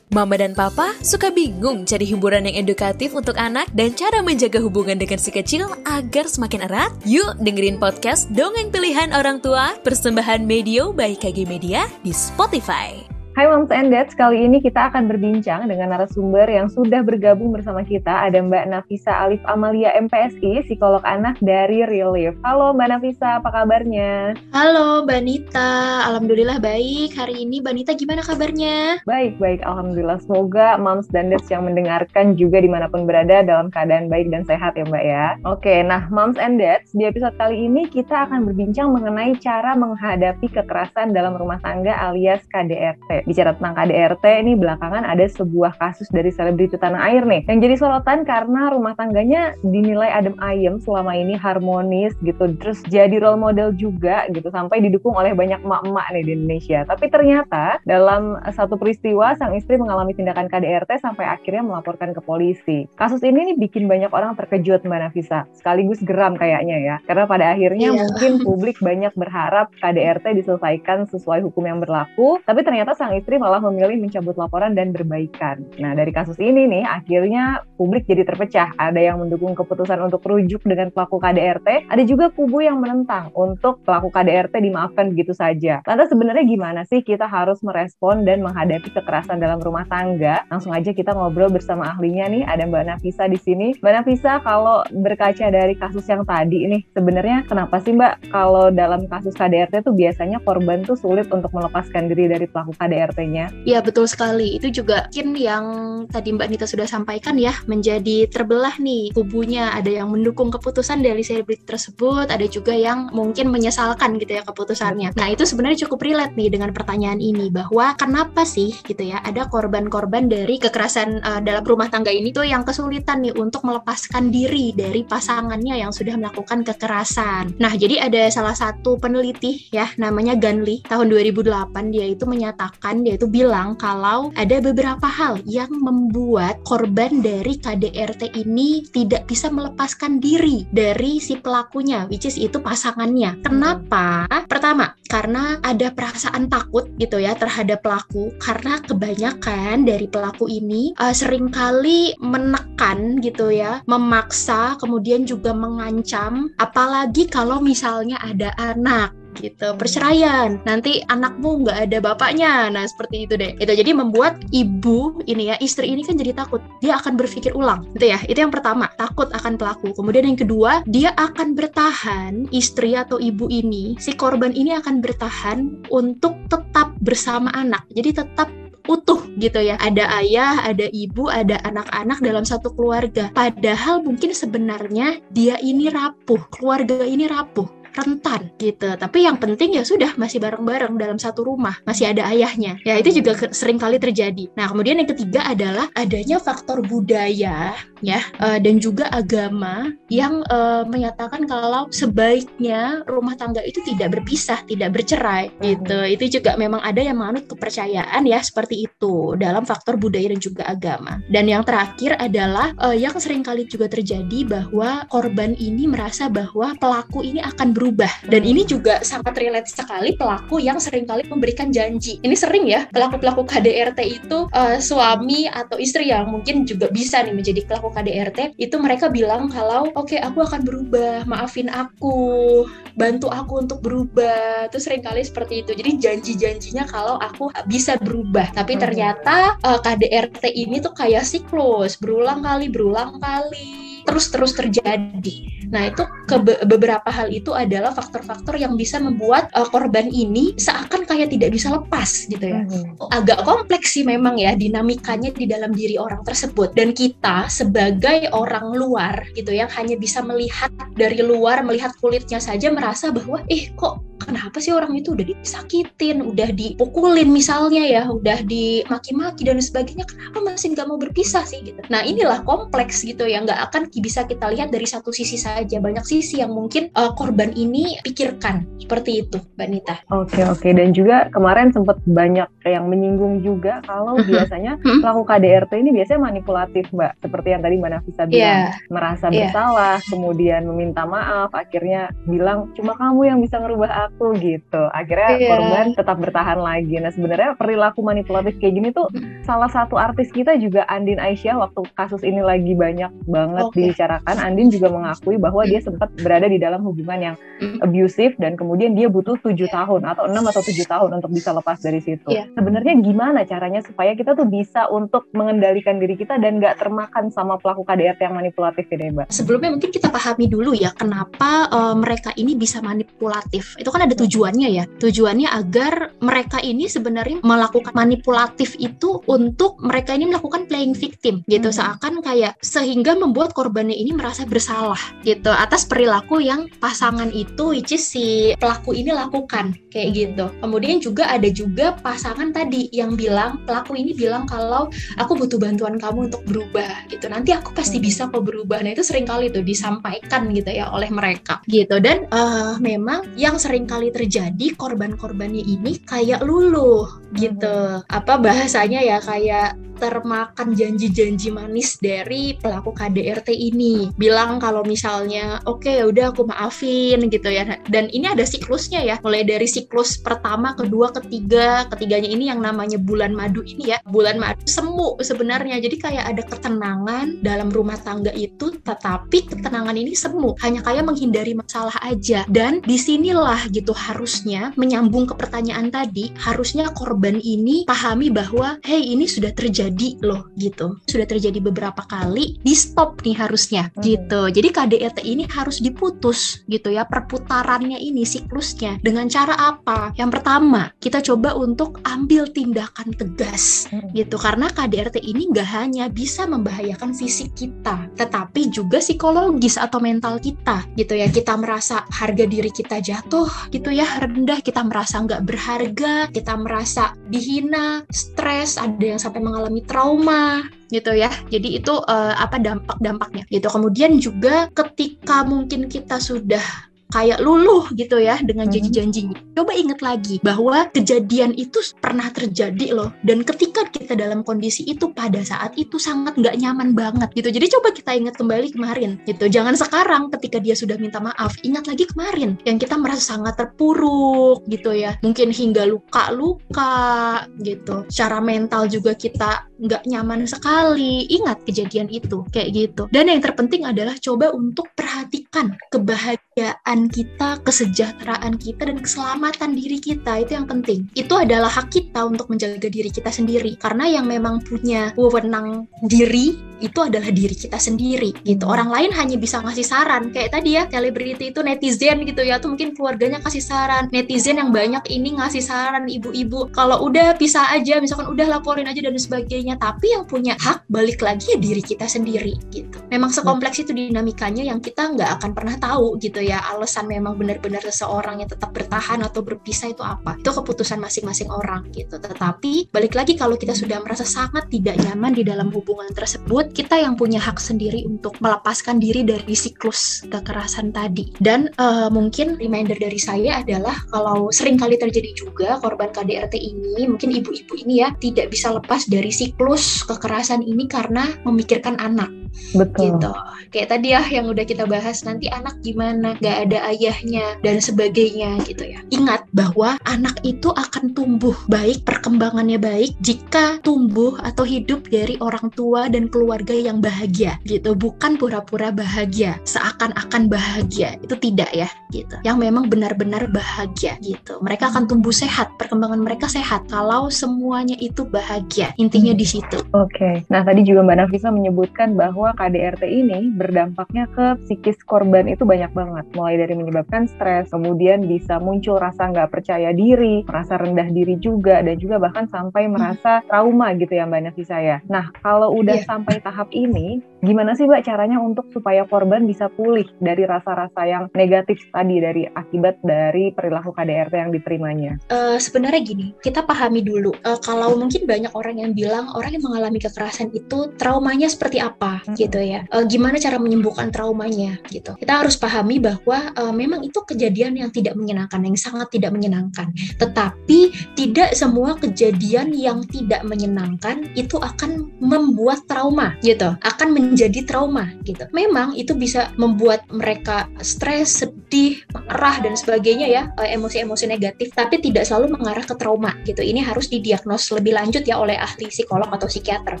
Mama 0.14 0.38
dan 0.38 0.54
Papa 0.54 0.94
suka 1.02 1.34
bingung 1.34 1.84
cari 1.84 2.06
hiburan 2.06 2.46
yang 2.46 2.62
edukatif 2.62 3.12
untuk 3.18 3.34
anak 3.34 3.66
dan 3.74 3.92
cara 3.98 4.22
menjaga 4.22 4.62
hubungan 4.62 4.96
dengan 4.96 5.18
si 5.18 5.34
kecil 5.34 5.68
agar 5.84 6.30
semakin 6.30 6.70
erat? 6.70 6.94
Yuk 7.02 7.42
dengerin 7.42 7.82
podcast 7.82 8.30
Dongeng 8.30 8.70
Pilihan 8.70 9.10
Orang 9.10 9.42
Tua 9.42 9.74
persembahan 9.82 10.46
Medio 10.46 10.94
by 10.94 11.18
KG 11.18 11.50
Media 11.50 11.84
di 12.06 12.14
Spotify. 12.14 13.17
Hai 13.38 13.46
Moms 13.46 13.70
and 13.70 13.94
Dads, 13.94 14.18
kali 14.18 14.50
ini 14.50 14.58
kita 14.58 14.90
akan 14.90 15.06
berbincang 15.06 15.70
dengan 15.70 15.94
narasumber 15.94 16.50
yang 16.50 16.66
sudah 16.66 17.06
bergabung 17.06 17.54
bersama 17.54 17.86
kita. 17.86 18.10
Ada 18.26 18.42
Mbak 18.42 18.66
Nafisa 18.66 19.14
Alif 19.14 19.38
Amalia 19.46 19.94
MPSI, 19.94 20.66
psikolog 20.66 20.98
anak 21.06 21.38
dari 21.38 21.86
Relief. 21.86 22.34
Halo 22.42 22.74
Mbak 22.74 22.98
Nafisa, 22.98 23.38
apa 23.38 23.54
kabarnya? 23.54 24.34
Halo 24.50 25.06
Mbak 25.06 25.20
Nita, 25.22 25.70
Alhamdulillah 26.10 26.58
baik. 26.58 27.14
Hari 27.14 27.46
ini 27.46 27.62
Mbak 27.62 27.74
Nita 27.78 27.92
gimana 27.94 28.26
kabarnya? 28.26 29.06
Baik, 29.06 29.38
baik. 29.38 29.62
Alhamdulillah. 29.62 30.18
Semoga 30.18 30.74
Moms 30.74 31.06
dan 31.14 31.30
Dads 31.30 31.46
yang 31.46 31.62
mendengarkan 31.62 32.34
juga 32.34 32.58
di 32.58 32.66
mana 32.66 32.90
pun 32.90 33.06
berada 33.06 33.46
dalam 33.46 33.70
keadaan 33.70 34.10
baik 34.10 34.34
dan 34.34 34.42
sehat 34.50 34.74
ya 34.74 34.82
Mbak 34.82 35.04
ya. 35.06 35.38
Oke, 35.46 35.86
nah 35.86 36.10
Moms 36.10 36.42
and 36.42 36.58
Dads, 36.58 36.90
di 36.90 37.06
episode 37.06 37.38
kali 37.38 37.70
ini 37.70 37.86
kita 37.86 38.26
akan 38.26 38.50
berbincang 38.50 38.90
mengenai 38.90 39.38
cara 39.38 39.78
menghadapi 39.78 40.50
kekerasan 40.50 41.14
dalam 41.14 41.38
rumah 41.38 41.62
tangga 41.62 41.94
alias 42.02 42.42
KDRT 42.50 43.27
bicara 43.28 43.52
tentang 43.52 43.76
KDRT 43.76 44.24
ini 44.48 44.52
belakangan 44.56 45.04
ada 45.04 45.28
sebuah 45.28 45.76
kasus 45.76 46.08
dari 46.08 46.32
selebriti 46.32 46.80
tanah 46.80 47.12
air 47.12 47.28
nih 47.28 47.44
yang 47.44 47.60
jadi 47.60 47.76
sorotan 47.76 48.24
karena 48.24 48.72
rumah 48.72 48.96
tangganya 48.96 49.52
dinilai 49.60 50.08
adem 50.08 50.32
ayem 50.40 50.80
selama 50.80 51.12
ini 51.12 51.36
harmonis 51.36 52.16
gitu 52.24 52.56
terus 52.56 52.80
jadi 52.88 53.20
role 53.20 53.36
model 53.36 53.76
juga 53.76 54.24
gitu 54.32 54.48
sampai 54.48 54.80
didukung 54.80 55.12
oleh 55.12 55.36
banyak 55.36 55.60
emak-emak 55.60 56.06
nih 56.16 56.24
di 56.24 56.32
Indonesia. 56.32 56.88
Tapi 56.88 57.12
ternyata 57.12 57.76
dalam 57.84 58.40
satu 58.48 58.80
peristiwa 58.80 59.36
sang 59.36 59.52
istri 59.52 59.76
mengalami 59.76 60.16
tindakan 60.16 60.48
KDRT 60.48 61.04
sampai 61.04 61.28
akhirnya 61.28 61.60
melaporkan 61.60 62.16
ke 62.16 62.24
polisi. 62.24 62.88
Kasus 62.96 63.20
ini 63.20 63.52
nih 63.52 63.56
bikin 63.60 63.84
banyak 63.84 64.08
orang 64.14 64.38
terkejut 64.38 64.86
Mbak 64.86 65.00
Nafisa. 65.10 65.44
Sekaligus 65.52 66.00
geram 66.00 66.38
kayaknya 66.38 66.78
ya 66.78 66.96
karena 67.04 67.24
pada 67.26 67.44
akhirnya 67.52 67.88
iya. 67.92 67.98
mungkin 67.98 68.32
publik 68.46 68.78
banyak 68.78 69.12
berharap 69.18 69.74
KDRT 69.82 70.38
diselesaikan 70.38 71.10
sesuai 71.10 71.42
hukum 71.42 71.66
yang 71.66 71.82
berlaku 71.82 72.38
tapi 72.46 72.62
ternyata 72.62 72.94
sang 72.94 73.17
istri 73.18 73.36
malah 73.36 73.58
memilih 73.58 73.98
mencabut 74.00 74.38
laporan 74.38 74.72
dan 74.72 74.94
berbaikan. 74.94 75.66
Nah, 75.82 75.92
dari 75.98 76.14
kasus 76.14 76.38
ini 76.38 76.64
nih, 76.70 76.84
akhirnya 76.86 77.66
publik 77.74 78.06
jadi 78.06 78.22
terpecah. 78.22 78.74
Ada 78.78 78.98
yang 78.98 79.22
mendukung 79.22 79.58
keputusan 79.58 79.98
untuk 79.98 80.22
rujuk 80.24 80.62
dengan 80.64 80.90
pelaku 80.94 81.18
KDRT, 81.18 81.90
ada 81.90 82.02
juga 82.06 82.30
kubu 82.30 82.62
yang 82.62 82.78
menentang 82.78 83.34
untuk 83.34 83.82
pelaku 83.82 84.08
KDRT 84.14 84.62
dimaafkan 84.62 85.10
begitu 85.14 85.34
saja. 85.34 85.82
Lantas 85.86 86.10
sebenarnya 86.10 86.44
gimana 86.46 86.82
sih 86.86 87.02
kita 87.02 87.26
harus 87.26 87.62
merespon 87.62 88.22
dan 88.22 88.42
menghadapi 88.42 88.90
kekerasan 88.94 89.42
dalam 89.42 89.58
rumah 89.58 89.86
tangga? 89.90 90.44
Langsung 90.52 90.74
aja 90.74 90.90
kita 90.94 91.14
ngobrol 91.14 91.50
bersama 91.50 91.90
ahlinya 91.90 92.30
nih, 92.30 92.42
ada 92.44 92.66
Mbak 92.66 92.84
Nafisa 92.86 93.26
di 93.26 93.38
sini. 93.40 93.74
Mbak 93.80 93.92
Nafisa, 94.02 94.42
kalau 94.42 94.84
berkaca 94.90 95.50
dari 95.50 95.74
kasus 95.74 96.04
yang 96.06 96.22
tadi 96.28 96.68
ini, 96.68 96.78
sebenarnya 96.92 97.46
kenapa 97.48 97.80
sih 97.82 97.94
Mbak 97.94 98.30
kalau 98.30 98.70
dalam 98.70 99.08
kasus 99.08 99.34
KDRT 99.34 99.86
tuh 99.86 99.94
biasanya 99.96 100.42
korban 100.44 100.84
tuh 100.84 100.98
sulit 100.98 101.30
untuk 101.32 101.50
melepaskan 101.54 102.10
diri 102.10 102.28
dari 102.28 102.46
pelaku 102.50 102.74
KDRT? 102.76 102.97
KDRT-nya. 102.98 103.44
Ya 103.62 103.78
betul 103.78 104.10
sekali. 104.10 104.58
Itu 104.58 104.74
juga 104.74 105.06
mungkin 105.06 105.38
yang 105.38 105.64
tadi 106.10 106.34
Mbak 106.34 106.48
Nita 106.50 106.66
sudah 106.66 106.90
sampaikan 106.90 107.38
ya 107.38 107.54
menjadi 107.70 108.26
terbelah 108.26 108.74
nih 108.82 109.14
kubunya. 109.14 109.70
Ada 109.78 110.02
yang 110.02 110.10
mendukung 110.10 110.50
keputusan 110.50 111.06
dari 111.06 111.22
selebriti 111.22 111.62
tersebut, 111.62 112.26
ada 112.26 112.46
juga 112.50 112.74
yang 112.74 113.14
mungkin 113.14 113.54
menyesalkan 113.54 114.18
gitu 114.18 114.34
ya 114.34 114.42
keputusannya. 114.42 115.14
Nah 115.14 115.26
itu 115.30 115.46
sebenarnya 115.46 115.86
cukup 115.86 116.02
relate 116.02 116.34
nih 116.34 116.50
dengan 116.50 116.74
pertanyaan 116.74 117.20
ini 117.20 117.52
bahwa 117.52 117.94
kenapa 117.94 118.42
sih 118.42 118.74
gitu 118.82 119.04
ya 119.04 119.20
ada 119.22 119.46
korban-korban 119.46 120.26
dari 120.26 120.58
kekerasan 120.58 121.22
uh, 121.22 121.40
dalam 121.44 121.62
rumah 121.62 121.86
tangga 121.92 122.10
ini 122.10 122.32
tuh 122.32 122.48
yang 122.48 122.64
kesulitan 122.64 123.22
nih 123.22 123.36
untuk 123.36 123.62
melepaskan 123.68 124.32
diri 124.32 124.72
dari 124.72 125.04
pasangannya 125.04 125.78
yang 125.78 125.92
sudah 125.92 126.16
melakukan 126.16 126.64
kekerasan. 126.64 127.54
Nah 127.60 127.72
jadi 127.76 128.08
ada 128.08 128.32
salah 128.32 128.56
satu 128.56 128.96
peneliti 128.96 129.68
ya 129.70 129.92
namanya 130.00 130.34
Ganli 130.40 130.80
tahun 130.88 131.12
2008 131.12 131.92
dia 131.92 132.06
itu 132.08 132.24
menyatakan 132.24 132.87
dia 133.04 133.20
itu 133.20 133.28
bilang 133.28 133.76
kalau 133.76 134.30
ada 134.34 134.60
beberapa 134.62 135.04
hal 135.04 135.40
yang 135.44 135.70
membuat 135.70 136.60
korban 136.64 137.20
dari 137.20 137.60
KDRT 137.60 138.36
ini 138.38 138.84
tidak 138.88 139.28
bisa 139.28 139.52
melepaskan 139.52 140.20
diri 140.22 140.64
dari 140.72 141.20
si 141.20 141.36
pelakunya, 141.36 142.08
which 142.08 142.24
is 142.24 142.40
itu 142.40 142.56
pasangannya. 142.60 143.36
Kenapa? 143.44 144.24
Pertama, 144.48 144.96
karena 145.08 145.60
ada 145.64 145.92
perasaan 145.92 146.48
takut 146.48 146.88
gitu 147.00 147.20
ya 147.20 147.32
terhadap 147.36 147.80
pelaku 147.84 148.32
karena 148.40 148.80
kebanyakan 148.84 149.84
dari 149.88 150.06
pelaku 150.08 150.48
ini 150.48 150.92
uh, 151.00 151.12
sering 151.12 151.48
kali 151.52 152.12
menekan 152.20 153.20
gitu 153.20 153.52
ya, 153.52 153.80
memaksa, 153.88 154.76
kemudian 154.80 155.24
juga 155.28 155.52
mengancam, 155.52 156.52
apalagi 156.60 157.28
kalau 157.28 157.60
misalnya 157.60 158.20
ada 158.22 158.52
anak 158.60 159.12
gitu 159.36 159.74
perceraian. 159.76 160.60
Nanti 160.64 161.04
anakmu 161.06 161.66
nggak 161.66 161.78
ada 161.88 161.98
bapaknya. 162.00 162.72
Nah 162.72 162.84
seperti 162.88 163.28
itu 163.28 163.34
deh. 163.36 163.52
Itu 163.60 163.72
jadi 163.72 163.90
membuat 163.92 164.40
ibu 164.54 165.20
ini 165.28 165.52
ya 165.52 165.56
istri 165.60 165.92
ini 165.92 166.02
kan 166.04 166.16
jadi 166.16 166.32
takut. 166.32 166.64
Dia 166.80 166.96
akan 166.96 167.18
berpikir 167.18 167.52
ulang. 167.52 167.84
Gitu 167.96 168.12
ya 168.12 168.18
itu 168.26 168.38
yang 168.38 168.52
pertama 168.52 168.88
takut 168.96 169.28
akan 169.32 169.60
pelaku. 169.60 169.92
Kemudian 169.94 170.24
yang 170.28 170.38
kedua 170.38 170.82
dia 170.88 171.12
akan 171.16 171.54
bertahan 171.54 172.48
istri 172.54 172.96
atau 172.96 173.20
ibu 173.20 173.46
ini 173.50 173.98
si 174.00 174.14
korban 174.14 174.52
ini 174.54 174.74
akan 174.76 175.00
bertahan 175.04 175.86
untuk 175.92 176.34
tetap 176.48 176.94
bersama 177.02 177.52
anak. 177.54 177.84
Jadi 177.92 178.10
tetap 178.24 178.48
utuh 178.88 179.20
gitu 179.36 179.60
ya. 179.60 179.76
Ada 179.78 180.08
ayah, 180.24 180.64
ada 180.64 180.88
ibu, 180.90 181.28
ada 181.28 181.60
anak-anak 181.62 182.18
dalam 182.24 182.42
satu 182.42 182.72
keluarga. 182.72 183.28
Padahal 183.36 184.00
mungkin 184.00 184.32
sebenarnya 184.32 185.20
dia 185.30 185.60
ini 185.60 185.92
rapuh, 185.92 186.40
keluarga 186.48 187.04
ini 187.04 187.28
rapuh 187.28 187.77
rentan 187.98 188.54
gitu. 188.62 188.94
Tapi 188.94 189.26
yang 189.26 189.36
penting 189.42 189.74
ya 189.74 189.82
sudah 189.82 190.14
masih 190.14 190.38
bareng-bareng 190.38 190.94
dalam 190.94 191.18
satu 191.18 191.42
rumah, 191.42 191.74
masih 191.82 192.14
ada 192.14 192.30
ayahnya. 192.30 192.78
Ya 192.86 192.94
itu 192.98 193.18
juga 193.18 193.34
sering 193.50 193.76
kali 193.76 193.98
terjadi. 193.98 194.50
Nah 194.54 194.70
kemudian 194.70 195.02
yang 195.02 195.10
ketiga 195.10 195.42
adalah 195.46 195.90
adanya 195.98 196.38
faktor 196.38 196.82
budaya 196.86 197.74
ya 197.98 198.20
uh, 198.38 198.58
dan 198.62 198.78
juga 198.78 199.10
agama 199.10 199.90
yang 200.06 200.46
uh, 200.50 200.86
menyatakan 200.86 201.44
kalau 201.50 201.90
sebaiknya 201.90 203.02
rumah 203.10 203.34
tangga 203.34 203.62
itu 203.66 203.82
tidak 203.82 204.18
berpisah, 204.18 204.62
tidak 204.70 204.94
bercerai 204.94 205.50
gitu. 205.62 205.98
Itu 206.06 206.40
juga 206.40 206.54
memang 206.54 206.82
ada 206.84 207.02
yang 207.02 207.18
menganut 207.18 207.50
kepercayaan 207.50 208.22
ya 208.28 208.38
seperti 208.38 208.86
itu 208.86 209.34
dalam 209.34 209.66
faktor 209.66 209.98
budaya 209.98 210.30
dan 210.30 210.40
juga 210.40 210.62
agama. 210.68 211.18
Dan 211.26 211.50
yang 211.50 211.66
terakhir 211.66 212.14
adalah 212.20 212.70
uh, 212.78 212.94
yang 212.94 213.14
sering 213.18 213.42
kali 213.42 213.66
juga 213.66 213.90
terjadi 213.90 214.46
bahwa 214.46 215.08
korban 215.10 215.58
ini 215.58 215.90
merasa 215.90 216.30
bahwa 216.30 216.76
pelaku 216.78 217.26
ini 217.26 217.42
akan 217.42 217.74
berubah 217.74 217.87
berubah. 217.88 218.12
Dan 218.28 218.44
ini 218.44 218.68
juga 218.68 219.00
sangat 219.00 219.32
relate 219.40 219.72
sekali 219.72 220.12
pelaku 220.12 220.60
yang 220.60 220.76
sering 220.76 221.08
kali 221.08 221.24
memberikan 221.24 221.72
janji. 221.72 222.20
Ini 222.20 222.36
sering 222.36 222.68
ya 222.68 222.84
pelaku-pelaku 222.92 223.48
KDRT 223.48 224.00
itu 224.04 224.44
uh, 224.52 224.76
suami 224.76 225.48
atau 225.48 225.80
istri 225.80 226.12
yang 226.12 226.28
mungkin 226.28 226.68
juga 226.68 226.92
bisa 226.92 227.24
nih 227.24 227.32
menjadi 227.32 227.64
pelaku 227.64 227.88
KDRT 227.96 228.60
itu 228.60 228.76
mereka 228.76 229.08
bilang 229.08 229.48
kalau 229.48 229.88
oke 229.96 230.12
okay, 230.12 230.20
aku 230.20 230.44
akan 230.44 230.68
berubah, 230.68 231.24
maafin 231.24 231.72
aku, 231.72 232.68
bantu 232.92 233.32
aku 233.32 233.64
untuk 233.64 233.80
berubah. 233.80 234.68
Terus 234.68 234.84
sering 234.84 235.00
kali 235.00 235.24
seperti 235.24 235.64
itu. 235.64 235.72
Jadi 235.72 235.90
janji-janjinya 235.96 236.84
kalau 236.84 237.16
aku 237.16 237.48
bisa 237.64 237.96
berubah. 237.96 238.52
Tapi 238.52 238.76
hmm. 238.76 238.82
ternyata 238.84 239.56
uh, 239.64 239.80
KDRT 239.80 240.52
ini 240.52 240.84
tuh 240.84 240.92
kayak 240.92 241.24
siklus, 241.24 241.96
berulang 241.96 242.44
kali, 242.44 242.68
berulang 242.68 243.16
kali 243.16 243.87
terus-terus 244.08 244.56
terjadi. 244.56 245.36
Nah, 245.68 245.92
itu 245.92 246.00
ke 246.24 246.40
beberapa 246.64 247.12
hal 247.12 247.28
itu 247.28 247.52
adalah 247.52 247.92
faktor-faktor 247.92 248.56
yang 248.56 248.72
bisa 248.80 248.96
membuat 248.96 249.52
uh, 249.52 249.68
korban 249.68 250.08
ini 250.08 250.56
seakan 250.56 251.04
kayak 251.04 251.28
tidak 251.28 251.52
bisa 251.52 251.68
lepas 251.68 252.24
gitu 252.24 252.40
ya. 252.40 252.64
Hmm. 252.64 252.96
Agak 253.12 253.44
kompleks 253.44 253.92
sih 253.92 254.04
memang 254.08 254.40
ya 254.40 254.56
dinamikanya 254.56 255.28
di 255.36 255.44
dalam 255.44 255.76
diri 255.76 256.00
orang 256.00 256.24
tersebut. 256.24 256.72
Dan 256.72 256.96
kita 256.96 257.52
sebagai 257.52 258.32
orang 258.32 258.72
luar 258.72 259.28
gitu 259.36 259.52
yang 259.52 259.68
hanya 259.76 260.00
bisa 260.00 260.24
melihat 260.24 260.72
dari 260.96 261.20
luar, 261.20 261.60
melihat 261.60 261.92
kulitnya 262.00 262.40
saja 262.40 262.72
merasa 262.72 263.12
bahwa 263.12 263.44
eh 263.52 263.68
kok 263.76 264.07
kenapa 264.18 264.58
sih 264.58 264.74
orang 264.74 264.92
itu 264.98 265.14
udah 265.14 265.24
disakitin, 265.24 266.20
udah 266.26 266.50
dipukulin 266.52 267.30
misalnya 267.30 267.86
ya, 267.86 268.02
udah 268.10 268.42
dimaki-maki 268.44 269.46
dan 269.46 269.62
sebagainya, 269.62 270.04
kenapa 270.04 270.54
masih 270.54 270.74
nggak 270.74 270.86
mau 270.90 270.98
berpisah 270.98 271.46
sih 271.46 271.62
gitu. 271.62 271.78
Nah 271.88 272.02
inilah 272.02 272.42
kompleks 272.42 273.06
gitu 273.06 273.24
ya, 273.24 273.40
nggak 273.42 273.70
akan 273.70 273.82
bisa 273.98 274.26
kita 274.26 274.50
lihat 274.52 274.74
dari 274.74 274.84
satu 274.84 275.14
sisi 275.14 275.38
saja, 275.38 275.78
banyak 275.78 276.04
sisi 276.04 276.42
yang 276.42 276.50
mungkin 276.52 276.90
uh, 276.98 277.14
korban 277.14 277.54
ini 277.54 277.96
pikirkan 278.02 278.66
seperti 278.82 279.26
itu, 279.26 279.38
Mbak 279.56 279.68
Nita. 279.68 279.96
Oke 280.10 280.42
oke 280.42 280.68
dan 280.74 280.90
juga 280.90 281.30
kemarin 281.30 281.70
sempat 281.70 282.00
banyak 282.08 282.48
yang 282.66 282.88
menyinggung 282.88 283.40
juga 283.44 283.84
kalau 283.84 284.16
mm-hmm. 284.18 284.30
biasanya 284.32 284.72
mm-hmm. 284.80 285.00
pelaku 285.04 285.22
KDRT 285.28 285.72
ini 285.78 285.90
biasanya 285.94 286.20
manipulatif 286.20 286.84
Mbak, 286.90 287.12
seperti 287.22 287.48
yang 287.52 287.62
tadi 287.62 287.74
Mbak 287.78 287.90
Nafisa 287.92 288.22
bilang, 288.26 288.58
yeah. 288.72 288.72
merasa 288.90 289.26
yeah. 289.28 289.36
bersalah, 289.46 289.96
kemudian 290.08 290.62
meminta 290.66 291.02
maaf, 291.04 291.50
akhirnya 291.52 292.10
bilang 292.24 292.72
cuma 292.72 292.96
kamu 292.96 293.20
yang 293.28 293.38
bisa 293.44 293.60
ngerubah 293.60 293.90
aku 294.07 294.07
gitu. 294.38 294.82
Akhirnya 294.90 295.30
yeah. 295.36 295.50
korban 295.50 295.86
tetap 295.94 296.16
bertahan 296.20 296.58
lagi. 296.60 296.96
Nah 297.00 297.12
sebenarnya 297.12 297.54
perilaku 297.54 298.00
manipulatif 298.04 298.56
kayak 298.58 298.74
gini 298.78 298.88
tuh 298.90 299.08
salah 299.44 299.68
satu 299.68 299.96
artis 299.96 300.28
kita 300.32 300.56
juga 300.60 300.84
Andin 300.86 301.20
Aisyah 301.20 301.58
waktu 301.58 301.84
kasus 301.96 302.22
ini 302.24 302.40
lagi 302.44 302.72
banyak 302.76 303.10
banget 303.28 303.64
okay. 303.68 303.76
dibicarakan. 303.92 304.36
Andin 304.38 304.68
juga 304.72 304.88
mengakui 304.92 305.36
bahwa 305.40 305.62
dia 305.64 305.80
sempat 305.82 306.12
berada 306.20 306.46
di 306.48 306.60
dalam 306.60 306.84
hubungan 306.84 307.32
yang 307.32 307.36
abusive 307.82 308.38
dan 308.38 308.54
kemudian 308.54 308.94
dia 308.94 309.10
butuh 309.10 309.38
tujuh 309.42 309.66
yeah. 309.66 309.76
tahun 309.82 310.02
atau 310.06 310.30
enam 310.30 310.44
atau 310.46 310.62
tujuh 310.62 310.86
tahun 310.86 311.10
untuk 311.18 311.30
bisa 311.34 311.50
lepas 311.50 311.78
dari 311.82 312.00
situ. 312.02 312.28
Yeah. 312.30 312.46
Sebenarnya 312.54 312.98
gimana 313.02 313.42
caranya 313.44 313.82
supaya 313.82 314.14
kita 314.14 314.34
tuh 314.38 314.46
bisa 314.46 314.86
untuk 314.90 315.26
mengendalikan 315.34 315.98
diri 315.98 316.14
kita 316.14 316.38
dan 316.38 316.62
nggak 316.62 316.78
termakan 316.78 317.30
sama 317.34 317.58
pelaku 317.58 317.82
KDRT 317.86 318.20
yang 318.22 318.36
manipulatif 318.38 318.86
ini, 318.94 319.14
Mbak? 319.14 319.26
Sebelumnya 319.30 319.70
mungkin 319.74 319.90
kita 319.90 320.08
pahami 320.08 320.46
dulu 320.46 320.72
ya 320.74 320.94
kenapa 320.94 321.70
uh, 321.70 321.94
mereka 321.98 322.30
ini 322.38 322.54
bisa 322.54 322.78
manipulatif. 322.82 323.74
Itu 323.78 323.90
kan 323.90 323.97
ada 324.04 324.14
tujuannya 324.14 324.68
ya. 324.70 324.84
Tujuannya 324.98 325.48
agar 325.50 326.14
mereka 326.22 326.58
ini 326.62 326.86
sebenarnya 326.86 327.42
melakukan 327.42 327.92
manipulatif 327.94 328.78
itu 328.78 329.20
untuk 329.26 329.80
mereka 329.82 330.14
ini 330.14 330.30
melakukan 330.30 330.68
playing 330.70 330.94
victim 330.94 331.42
gitu. 331.50 331.70
Hmm. 331.72 331.76
Seakan 331.78 332.14
kayak 332.22 332.58
sehingga 332.62 333.14
membuat 333.18 333.56
korbannya 333.56 333.94
ini 333.94 334.14
merasa 334.14 334.44
bersalah 334.44 334.98
gitu 335.26 335.50
atas 335.50 335.86
perilaku 335.88 336.38
yang 336.42 336.70
pasangan 336.78 337.32
itu 337.34 337.74
which 337.74 337.94
is 337.94 338.04
si 338.04 338.54
pelaku 338.60 338.94
ini 338.94 339.10
lakukan 339.10 339.74
kayak 339.90 340.08
gitu. 340.14 340.46
Kemudian 340.62 341.02
juga 341.02 341.26
ada 341.30 341.48
juga 341.50 341.96
pasangan 341.98 342.54
tadi 342.54 342.92
yang 342.94 343.18
bilang 343.18 343.62
pelaku 343.64 343.98
ini 343.98 344.14
bilang 344.14 344.44
kalau 344.46 344.90
aku 345.18 345.32
butuh 345.34 345.58
bantuan 345.58 345.96
kamu 345.98 346.30
untuk 346.30 346.42
berubah 346.46 347.08
gitu. 347.10 347.26
Nanti 347.26 347.56
aku 347.56 347.74
pasti 347.74 347.98
hmm. 347.98 348.06
bisa 348.06 348.22
kok 348.28 348.44
berubah. 348.44 348.84
Nah 348.84 348.94
itu 348.94 349.02
sering 349.02 349.26
kali 349.26 349.50
tuh 349.50 349.64
disampaikan 349.64 350.50
gitu 350.52 350.70
ya 350.70 350.92
oleh 350.92 351.08
mereka 351.08 351.64
gitu. 351.66 351.98
Dan 351.98 352.28
uh, 352.30 352.76
memang 352.78 353.26
yang 353.34 353.56
sering 353.56 353.87
kali 353.88 354.12
terjadi 354.12 354.76
korban-korbannya 354.76 355.64
ini 355.64 355.98
kayak 356.04 356.44
luluh 356.44 357.08
gitu. 357.32 358.04
Apa 358.04 358.36
bahasanya 358.36 359.00
ya 359.00 359.18
kayak 359.24 359.88
termakan 359.98 360.72
janji-janji 360.78 361.50
manis 361.50 361.98
dari 361.98 362.54
pelaku 362.56 362.94
KDRT 362.94 363.50
ini. 363.50 364.14
Bilang 364.14 364.62
kalau 364.62 364.86
misalnya, 364.86 365.58
oke 365.66 365.84
okay, 365.84 366.06
udah 366.06 366.30
aku 366.30 366.46
maafin 366.46 367.26
gitu 367.26 367.50
ya. 367.50 367.66
Dan 367.90 368.06
ini 368.14 368.30
ada 368.30 368.46
siklusnya 368.46 369.02
ya. 369.02 369.18
Mulai 369.20 369.42
dari 369.44 369.66
siklus 369.66 370.16
pertama, 370.22 370.72
kedua, 370.78 371.10
ketiga. 371.10 371.84
Ketiganya 371.90 372.30
ini 372.30 372.48
yang 372.48 372.62
namanya 372.62 372.96
bulan 372.96 373.34
madu 373.34 373.66
ini 373.66 373.92
ya. 373.92 373.98
Bulan 374.06 374.38
madu 374.38 374.62
semu 374.64 375.18
sebenarnya. 375.18 375.82
Jadi 375.82 375.98
kayak 375.98 376.24
ada 376.30 376.42
ketenangan 376.46 377.42
dalam 377.42 377.68
rumah 377.68 377.98
tangga 377.98 378.30
itu, 378.32 378.78
tetapi 378.86 379.50
ketenangan 379.50 379.98
ini 379.98 380.14
semu. 380.14 380.54
Hanya 380.62 380.80
kayak 380.86 381.04
menghindari 381.04 381.58
masalah 381.58 381.98
aja. 382.06 382.46
Dan 382.46 382.80
di 382.86 382.94
sinilah 382.94 383.66
gitu 383.74 383.77
harusnya 383.94 384.74
menyambung 384.74 385.26
ke 385.30 385.34
pertanyaan 385.34 385.90
tadi, 385.90 386.34
harusnya 386.38 386.90
korban 386.92 387.38
ini 387.40 387.86
pahami 387.88 388.30
bahwa, 388.30 388.78
hey 388.82 389.00
ini 389.14 389.24
sudah 389.24 389.50
terjadi 389.54 389.78
terjadi 389.78 390.18
loh 390.26 390.50
gitu. 390.58 390.98
Sudah 391.06 391.26
terjadi 391.28 391.60
beberapa 391.62 392.02
kali 392.02 392.58
di 392.58 392.74
stop 392.74 393.22
nih 393.22 393.36
harusnya 393.38 393.88
hmm. 393.92 394.02
gitu. 394.02 394.40
Jadi 394.48 394.68
KDRT 394.74 395.18
ini 395.22 395.44
harus 395.46 395.78
diputus 395.78 396.66
gitu 396.66 396.90
ya 396.90 397.04
perputarannya 397.06 398.00
ini 398.00 398.26
siklusnya. 398.26 398.98
Dengan 398.98 399.30
cara 399.30 399.54
apa? 399.54 400.10
Yang 400.18 400.30
pertama 400.40 400.90
kita 400.98 401.22
coba 401.22 401.54
untuk 401.54 402.02
ambil 402.02 402.48
tindakan 402.50 403.14
tegas 403.14 403.86
hmm. 403.92 404.12
gitu. 404.18 404.34
Karena 404.34 404.66
KDRT 404.72 405.22
ini 405.22 405.52
nggak 405.52 405.68
hanya 405.68 406.10
bisa 406.10 406.48
membahayakan 406.48 407.12
fisik 407.14 407.54
kita 407.54 408.10
tetapi 408.18 408.72
juga 408.74 408.98
psikologis 408.98 409.78
atau 409.78 410.02
mental 410.02 410.40
kita 410.40 410.84
gitu 410.98 411.14
ya. 411.14 411.30
Kita 411.30 411.54
merasa 411.54 412.02
harga 412.08 412.44
diri 412.44 412.72
kita 412.72 412.98
jatuh 412.98 413.67
gitu 413.68 413.92
ya 413.92 414.08
rendah 414.20 414.60
kita 414.64 414.82
merasa 414.84 415.20
nggak 415.22 415.44
berharga 415.44 416.28
kita 416.32 416.54
merasa 416.56 417.14
dihina 417.28 418.02
stres 418.08 418.80
ada 418.80 419.16
yang 419.16 419.20
sampai 419.20 419.40
mengalami 419.44 419.84
trauma 419.84 420.64
gitu 420.88 421.12
ya. 421.12 421.28
Jadi 421.52 421.80
itu 421.80 421.92
uh, 421.92 422.34
apa 422.36 422.56
dampak-dampaknya 422.56 423.44
gitu. 423.52 423.68
Kemudian 423.68 424.16
juga 424.16 424.72
ketika 424.72 425.44
mungkin 425.44 425.86
kita 425.86 426.16
sudah 426.16 426.87
kayak 427.12 427.40
luluh 427.40 427.88
gitu 427.96 428.20
ya 428.20 428.36
dengan 428.40 428.68
hmm. 428.68 428.74
janji-janjinya. 428.74 429.38
Coba 429.56 429.72
ingat 429.74 430.00
lagi 430.04 430.36
bahwa 430.44 430.88
kejadian 430.92 431.56
itu 431.56 431.80
pernah 431.98 432.28
terjadi 432.32 432.94
loh. 432.94 433.10
Dan 433.24 433.42
ketika 433.44 433.88
kita 433.88 434.14
dalam 434.14 434.44
kondisi 434.44 434.84
itu 434.88 435.10
pada 435.12 435.40
saat 435.44 435.74
itu 435.76 435.96
sangat 435.96 436.36
nggak 436.36 436.56
nyaman 436.60 436.92
banget 436.92 437.32
gitu. 437.36 437.48
Jadi 437.52 437.66
coba 437.78 437.88
kita 437.92 438.12
ingat 438.16 438.34
kembali 438.36 438.72
kemarin 438.72 439.20
gitu. 439.24 439.48
Jangan 439.48 439.74
sekarang 439.76 440.28
ketika 440.32 440.60
dia 440.60 440.76
sudah 440.76 440.96
minta 441.00 441.20
maaf. 441.20 441.56
Ingat 441.64 441.88
lagi 441.88 442.04
kemarin 442.08 442.56
yang 442.64 442.76
kita 442.76 442.96
merasa 442.96 443.36
sangat 443.36 443.56
terpuruk 443.56 444.64
gitu 444.68 444.92
ya. 444.92 445.16
Mungkin 445.24 445.52
hingga 445.52 445.84
luka-luka 445.88 447.44
gitu. 447.60 448.04
Secara 448.08 448.40
mental 448.40 448.88
juga 448.88 449.12
kita 449.16 449.67
nggak 449.78 450.02
nyaman 450.10 450.44
sekali. 450.44 451.24
Ingat 451.30 451.64
kejadian 451.64 452.10
itu 452.10 452.44
kayak 452.50 452.68
gitu. 452.74 453.02
Dan 453.14 453.30
yang 453.30 453.40
terpenting 453.42 453.86
adalah 453.86 454.14
coba 454.18 454.50
untuk 454.52 454.90
perhatikan 454.98 455.78
kebahagiaan 455.94 457.08
kita, 457.08 457.62
kesejahteraan 457.62 458.58
kita, 458.58 458.90
dan 458.90 458.98
keselamatan 458.98 459.78
diri 459.78 459.98
kita 460.02 460.42
itu 460.42 460.58
yang 460.58 460.66
penting. 460.66 461.06
Itu 461.14 461.38
adalah 461.38 461.70
hak 461.70 461.94
kita 461.94 462.26
untuk 462.26 462.50
menjaga 462.50 462.90
diri 462.90 463.10
kita 463.10 463.30
sendiri. 463.30 463.78
Karena 463.78 464.10
yang 464.10 464.26
memang 464.26 464.60
punya 464.66 465.14
wewenang 465.14 465.86
diri 466.06 466.68
itu 466.78 467.02
adalah 467.02 467.34
diri 467.34 467.54
kita 467.58 467.74
sendiri 467.74 468.30
gitu. 468.46 468.64
Orang 468.70 468.94
lain 468.94 469.10
hanya 469.10 469.34
bisa 469.34 469.58
ngasih 469.58 469.82
saran. 469.82 470.30
Kayak 470.30 470.54
tadi 470.54 470.78
ya, 470.78 470.86
selebriti 470.86 471.50
itu 471.50 471.60
netizen 471.62 472.22
gitu 472.22 472.42
ya, 472.46 472.62
atau 472.62 472.70
mungkin 472.70 472.94
keluarganya 472.94 473.42
kasih 473.42 473.62
saran. 473.62 474.06
Netizen 474.14 474.62
yang 474.62 474.70
banyak 474.70 475.02
ini 475.10 475.38
ngasih 475.38 475.62
saran 475.62 476.06
ibu-ibu. 476.06 476.70
Kalau 476.70 477.02
udah 477.02 477.34
bisa 477.34 477.66
aja, 477.74 477.98
misalkan 477.98 478.30
udah 478.30 478.46
laporin 478.46 478.86
aja 478.86 479.02
dan 479.02 479.18
sebagainya. 479.18 479.67
Tapi 479.76 480.16
yang 480.16 480.24
punya 480.24 480.56
hak 480.56 480.88
balik 480.88 481.20
lagi 481.20 481.52
ya 481.52 481.58
diri 481.60 481.82
kita 481.84 482.08
sendiri 482.08 482.56
gitu. 482.72 482.96
Memang 483.12 483.28
sekompleks 483.28 483.84
itu 483.84 483.92
dinamikanya 483.92 484.64
yang 484.64 484.80
kita 484.80 485.12
nggak 485.12 485.42
akan 485.42 485.50
pernah 485.52 485.76
tahu 485.76 486.16
gitu 486.22 486.40
ya. 486.40 486.64
Alasan 486.72 487.10
memang 487.10 487.36
benar-benar 487.36 487.84
seseorang 487.84 488.40
yang 488.40 488.48
tetap 488.48 488.72
bertahan 488.72 489.20
atau 489.26 489.44
berpisah 489.44 489.92
itu 489.92 490.00
apa. 490.00 490.38
Itu 490.38 490.54
keputusan 490.54 491.02
masing-masing 491.02 491.52
orang 491.52 491.90
gitu. 491.92 492.16
Tetapi 492.16 492.94
balik 492.94 493.18
lagi 493.18 493.34
kalau 493.34 493.58
kita 493.58 493.74
sudah 493.74 494.00
merasa 494.00 494.24
sangat 494.24 494.70
tidak 494.70 494.96
nyaman 495.02 495.34
di 495.34 495.42
dalam 495.42 495.68
hubungan 495.74 496.08
tersebut, 496.14 496.70
kita 496.70 496.96
yang 496.96 497.18
punya 497.18 497.42
hak 497.42 497.58
sendiri 497.58 498.06
untuk 498.06 498.38
melepaskan 498.38 499.02
diri 499.02 499.26
dari 499.26 499.52
siklus 499.58 500.22
kekerasan 500.30 500.94
tadi. 500.94 501.34
Dan 501.42 501.68
uh, 501.76 502.06
mungkin 502.08 502.54
reminder 502.56 502.94
dari 502.94 503.18
saya 503.18 503.60
adalah 503.60 503.98
kalau 504.14 504.54
sering 504.54 504.78
kali 504.78 504.94
terjadi 504.94 505.34
juga 505.34 505.82
korban 505.82 506.14
KDRT 506.14 506.54
ini, 506.60 507.10
mungkin 507.10 507.34
ibu-ibu 507.34 507.74
ini 507.82 508.06
ya 508.06 508.14
tidak 508.22 508.54
bisa 508.54 508.70
lepas 508.70 509.10
dari 509.10 509.34
siklus 509.34 509.57
siklus 509.58 510.06
kekerasan 510.06 510.62
ini 510.62 510.86
karena 510.86 511.34
memikirkan 511.42 511.98
anak 511.98 512.30
Betul. 512.78 513.18
gitu. 513.18 513.32
Kayak 513.74 513.88
tadi 513.92 514.08
ya 514.14 514.22
yang 514.30 514.48
udah 514.48 514.64
kita 514.64 514.84
bahas 514.88 515.20
nanti 515.26 515.50
anak 515.50 515.82
gimana, 515.84 516.38
gak 516.40 516.68
ada 516.70 516.88
ayahnya 516.94 517.58
dan 517.60 517.82
sebagainya 517.82 518.60
gitu 518.64 518.86
ya. 518.86 519.02
Ingat 519.12 519.50
bahwa 519.52 520.00
anak 520.08 520.40
itu 520.46 520.72
akan 520.72 521.12
tumbuh 521.12 521.54
baik, 521.68 522.06
perkembangannya 522.06 522.80
baik 522.80 523.18
jika 523.20 523.82
tumbuh 523.84 524.38
atau 524.46 524.64
hidup 524.64 525.10
dari 525.10 525.36
orang 525.42 525.68
tua 525.74 526.08
dan 526.08 526.30
keluarga 526.30 526.72
yang 526.72 527.02
bahagia 527.02 527.60
gitu. 527.66 527.92
Bukan 527.98 528.40
pura-pura 528.40 528.94
bahagia, 528.94 529.60
seakan-akan 529.66 530.48
bahagia. 530.48 531.18
Itu 531.20 531.36
tidak 531.36 531.74
ya 531.74 531.88
gitu. 532.14 532.40
Yang 532.46 532.56
memang 532.68 532.88
benar-benar 532.88 533.50
bahagia 533.52 534.16
gitu. 534.24 534.60
Mereka 534.64 534.92
akan 534.92 535.04
tumbuh 535.10 535.34
sehat, 535.34 535.76
perkembangan 535.76 536.20
mereka 536.20 536.48
sehat 536.48 536.88
kalau 536.88 537.28
semuanya 537.28 537.96
itu 538.00 538.24
bahagia. 538.24 538.96
Intinya 538.96 539.36
di 539.36 539.44
situ. 539.48 539.80
Oke. 539.96 540.44
Nah, 540.52 540.60
tadi 540.60 540.84
juga 540.84 541.00
Mbak 541.00 541.16
Nafisa 541.16 541.48
menyebutkan 541.48 542.12
bahwa 542.12 542.52
KDRT 542.52 543.08
ini 543.08 543.48
berdampaknya 543.56 544.28
ke 544.28 544.46
psikis 544.62 545.00
korban 545.02 545.48
itu 545.48 545.64
banyak 545.64 545.88
banget. 545.96 546.24
Mulai 546.36 546.60
dari 546.60 546.74
menyebabkan 546.76 547.24
stres, 547.24 547.72
kemudian 547.72 548.28
bisa 548.28 548.60
muncul 548.60 549.00
rasa 549.00 549.32
nggak 549.32 549.48
percaya 549.48 549.96
diri, 549.96 550.44
merasa 550.44 550.76
rendah 550.76 551.08
diri 551.08 551.40
juga, 551.40 551.80
dan 551.80 551.96
juga 551.96 552.20
bahkan 552.20 552.44
sampai 552.46 552.84
merasa 552.86 553.40
trauma 553.48 553.96
gitu 553.96 554.12
ya 554.12 554.28
Mbak 554.28 554.52
Nafisa 554.52 554.76
ya. 554.78 555.00
Nah, 555.08 555.32
kalau 555.40 555.72
udah 555.72 555.96
Iya. 555.96 556.04
sampai 556.04 556.36
tahap 556.44 556.68
ini, 556.70 557.24
gimana 557.38 557.74
sih 557.78 557.86
Mbak 557.86 558.02
caranya 558.04 558.38
untuk 558.42 558.66
supaya 558.74 559.06
korban 559.06 559.46
bisa 559.46 559.70
pulih 559.72 560.06
dari 560.18 560.42
rasa-rasa 560.44 561.06
yang 561.06 561.24
negatif 561.34 561.78
tadi 561.94 562.18
dari 562.18 562.42
akibat 562.50 562.98
dari 563.06 563.54
perilaku 563.54 563.94
KDRT 563.94 564.34
yang 564.34 564.52
diterimanya? 564.54 565.12
Eh, 565.30 565.56
sebenarnya 565.58 566.00
gini, 566.02 566.26
kita 566.42 566.66
pahami 566.66 567.02
dulu. 567.04 567.30
eh, 567.38 567.58
kalau 567.62 567.94
mungkin 567.94 568.24
banyak 568.26 568.52
orang 568.54 568.76
yang 568.82 568.92
bilang 568.96 569.30
orang 569.36 569.54
yang 569.54 569.64
mengalami 569.64 570.00
kekerasan 570.02 570.50
itu 570.56 570.90
traumanya 570.98 571.46
seperti 571.46 571.78
apa, 571.78 572.24
Mm-mm. 572.24 572.34
gitu 572.34 572.58
ya. 572.58 572.82
Eh, 572.88 573.04
gimana 573.06 573.38
cara 573.38 573.60
menyembuhkan 573.60 574.10
traumanya, 574.10 574.80
gitu. 574.90 575.14
Kita 575.18 575.44
harus 575.44 575.54
pahami 575.54 576.02
bahwa 576.02 576.50
eh, 576.52 576.74
memang 576.74 577.04
itu 577.06 577.20
kejadian 577.22 577.78
yang 577.78 577.90
tidak 577.94 578.18
menyenangkan, 578.18 578.60
yang 578.64 578.76
sangat 578.78 579.12
tidak 579.12 579.30
menyenangkan. 579.34 579.92
Tetapi 580.18 580.78
tidak 581.14 581.54
semua 581.54 581.94
kejadian 582.00 582.74
yang 582.74 583.04
tidak 583.06 583.44
menyenangkan 583.46 584.26
itu 584.34 584.58
akan 584.58 585.12
membuat 585.22 585.84
trauma, 585.86 586.34
gitu. 586.42 586.74
Akan 586.82 587.12
menjadi 587.28 587.60
trauma, 587.64 588.10
gitu. 588.24 588.44
Memang 588.56 588.96
itu 588.96 589.12
bisa 589.12 589.52
membuat 589.60 590.04
mereka 590.08 590.66
stres, 590.80 591.44
sedih, 591.44 592.00
marah 592.12 592.60
dan 592.64 592.74
sebagainya 592.74 593.26
ya, 593.28 593.42
eh, 593.60 593.76
emosi-emosi 593.76 594.24
negatif, 594.28 594.72
tapi 594.72 595.00
tidak 595.02 595.28
selalu 595.28 595.58
mengarah 595.58 595.84
ke 595.84 595.94
trauma 595.96 596.32
gitu. 596.48 596.64
Ini 596.64 596.84
harus 596.84 597.12
didiagnos 597.12 597.68
lebih 597.74 597.96
lanjut 597.96 598.24
ya 598.24 598.40
oleh 598.40 598.56
ahli 598.56 598.88
psikolog 598.88 599.28
atau 599.28 599.46
psikiater 599.50 600.00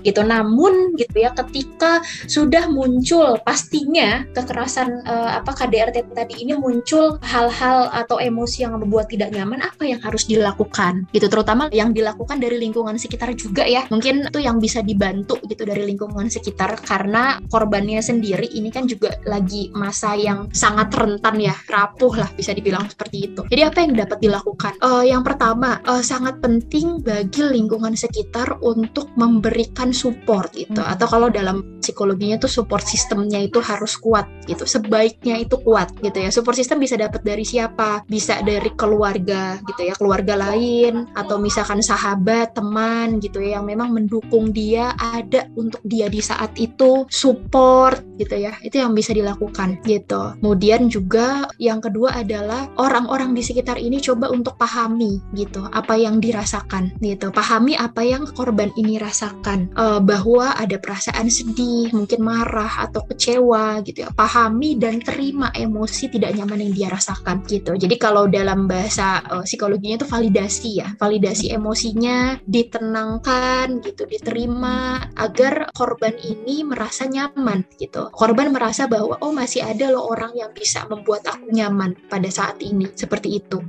gitu. 0.00 0.24
Namun 0.24 0.96
gitu 0.96 1.20
ya, 1.20 1.34
ketika 1.36 2.00
sudah 2.26 2.70
muncul 2.70 3.36
pastinya 3.44 4.24
kekerasan 4.32 5.04
eh, 5.04 5.30
apa 5.38 5.50
KDRT 5.52 6.14
tadi 6.14 6.34
ini 6.40 6.54
muncul 6.56 7.20
hal-hal 7.20 7.90
atau 7.92 8.16
emosi 8.22 8.64
yang 8.64 8.78
membuat 8.78 9.10
tidak 9.12 9.34
nyaman, 9.34 9.60
apa 9.60 9.84
yang 9.84 10.00
harus 10.00 10.24
dilakukan 10.24 11.04
gitu. 11.12 11.26
Terutama 11.26 11.68
yang 11.74 11.90
dilakukan 11.92 12.38
dari 12.38 12.56
lingkungan 12.56 12.96
sekitar 12.96 13.34
juga 13.34 13.66
ya. 13.66 13.84
Mungkin 13.90 14.30
itu 14.30 14.40
yang 14.40 14.62
bisa 14.62 14.80
dibantu 14.80 15.36
gitu 15.44 15.66
dari 15.66 15.82
lingkungan 15.84 16.30
sekitar 16.30 16.78
karena 16.86 17.17
korbannya 17.52 18.00
sendiri 18.00 18.48
ini 18.56 18.72
kan 18.72 18.88
juga 18.88 19.14
lagi 19.28 19.68
masa 19.76 20.16
yang 20.16 20.48
sangat 20.50 20.88
rentan 20.96 21.36
ya, 21.38 21.54
rapuh 21.68 22.14
lah 22.16 22.30
bisa 22.32 22.56
dibilang 22.56 22.88
seperti 22.88 23.32
itu. 23.32 23.40
Jadi 23.52 23.62
apa 23.62 23.78
yang 23.84 23.92
dapat 23.94 24.18
dilakukan? 24.24 24.72
Eh, 24.80 25.04
yang 25.12 25.20
pertama 25.20 25.78
eh, 25.84 26.02
sangat 26.02 26.40
penting 26.40 27.04
bagi 27.04 27.44
lingkungan 27.44 27.92
sekitar 27.92 28.56
untuk 28.64 29.12
memberikan 29.20 29.92
support 29.92 30.56
gitu. 30.56 30.80
Hmm. 30.80 30.94
Atau 30.96 31.06
kalau 31.10 31.28
dalam 31.28 31.78
psikologinya 31.84 32.40
tuh 32.40 32.50
support 32.50 32.84
sistemnya 32.84 33.42
itu 33.42 33.60
harus 33.60 34.00
kuat 34.00 34.24
gitu. 34.48 34.64
Sebaiknya 34.64 35.40
itu 35.42 35.60
kuat 35.60 35.92
gitu 36.00 36.16
ya. 36.16 36.30
Support 36.32 36.56
system 36.56 36.80
bisa 36.80 36.96
dapat 36.96 37.20
dari 37.20 37.44
siapa? 37.44 38.06
Bisa 38.08 38.40
dari 38.40 38.72
keluarga 38.72 39.60
gitu 39.68 39.92
ya, 39.92 39.94
keluarga 39.98 40.34
lain 40.38 41.10
atau 41.12 41.36
misalkan 41.36 41.84
sahabat, 41.84 42.56
teman 42.56 43.20
gitu 43.20 43.44
ya 43.44 43.58
yang 43.58 43.66
memang 43.66 43.90
mendukung 43.90 44.54
dia 44.54 44.94
ada 44.94 45.50
untuk 45.58 45.82
dia 45.82 46.06
di 46.06 46.22
saat 46.22 46.54
itu 46.54 47.07
support 47.08 48.04
gitu 48.20 48.36
ya. 48.36 48.54
Itu 48.60 48.80
yang 48.84 48.92
bisa 48.92 49.16
dilakukan 49.16 49.80
gitu. 49.84 50.36
Kemudian 50.38 50.92
juga 50.92 51.48
yang 51.56 51.80
kedua 51.80 52.20
adalah 52.20 52.68
orang-orang 52.76 53.32
di 53.32 53.42
sekitar 53.42 53.80
ini 53.80 53.98
coba 53.98 54.30
untuk 54.30 54.60
pahami 54.60 55.20
gitu 55.34 55.64
apa 55.72 55.96
yang 55.96 56.20
dirasakan 56.20 56.92
gitu. 57.00 57.32
Pahami 57.32 57.74
apa 57.74 58.04
yang 58.04 58.28
korban 58.36 58.70
ini 58.76 59.00
rasakan 59.00 59.68
Eh, 59.78 60.00
bahwa 60.02 60.58
ada 60.58 60.74
perasaan 60.74 61.30
sedih, 61.30 61.94
mungkin 61.94 62.18
marah 62.26 62.82
atau 62.88 63.06
kecewa 63.06 63.78
gitu 63.86 64.02
ya. 64.02 64.10
Pahami 64.10 64.74
dan 64.74 64.98
terima 64.98 65.54
emosi 65.54 66.10
tidak 66.10 66.34
nyaman 66.34 66.66
yang 66.66 66.72
dia 66.74 66.88
rasakan 66.90 67.46
gitu. 67.46 67.78
Jadi 67.78 67.94
kalau 67.94 68.26
dalam 68.26 68.66
bahasa 68.66 69.22
eh, 69.22 69.44
psikologinya 69.46 70.02
itu 70.02 70.08
validasi 70.10 70.70
ya. 70.82 70.88
Validasi 70.98 71.54
emosinya 71.54 72.42
ditenangkan 72.42 73.86
gitu, 73.86 74.02
diterima 74.10 74.98
agar 75.14 75.70
korban 75.70 76.18
ini 76.18 76.66
merasa 76.98 77.14
nyaman 77.14 77.62
gitu. 77.78 78.10
Korban 78.10 78.50
merasa 78.50 78.90
bahwa 78.90 79.14
oh 79.22 79.30
masih 79.30 79.62
ada 79.62 79.86
loh 79.94 80.10
orang 80.10 80.34
yang 80.34 80.50
bisa 80.50 80.82
membuat 80.90 81.22
aku 81.30 81.46
nyaman 81.54 81.94
pada 82.10 82.26
saat 82.26 82.58
ini 82.58 82.90
seperti 82.98 83.38
itu. 83.38 83.62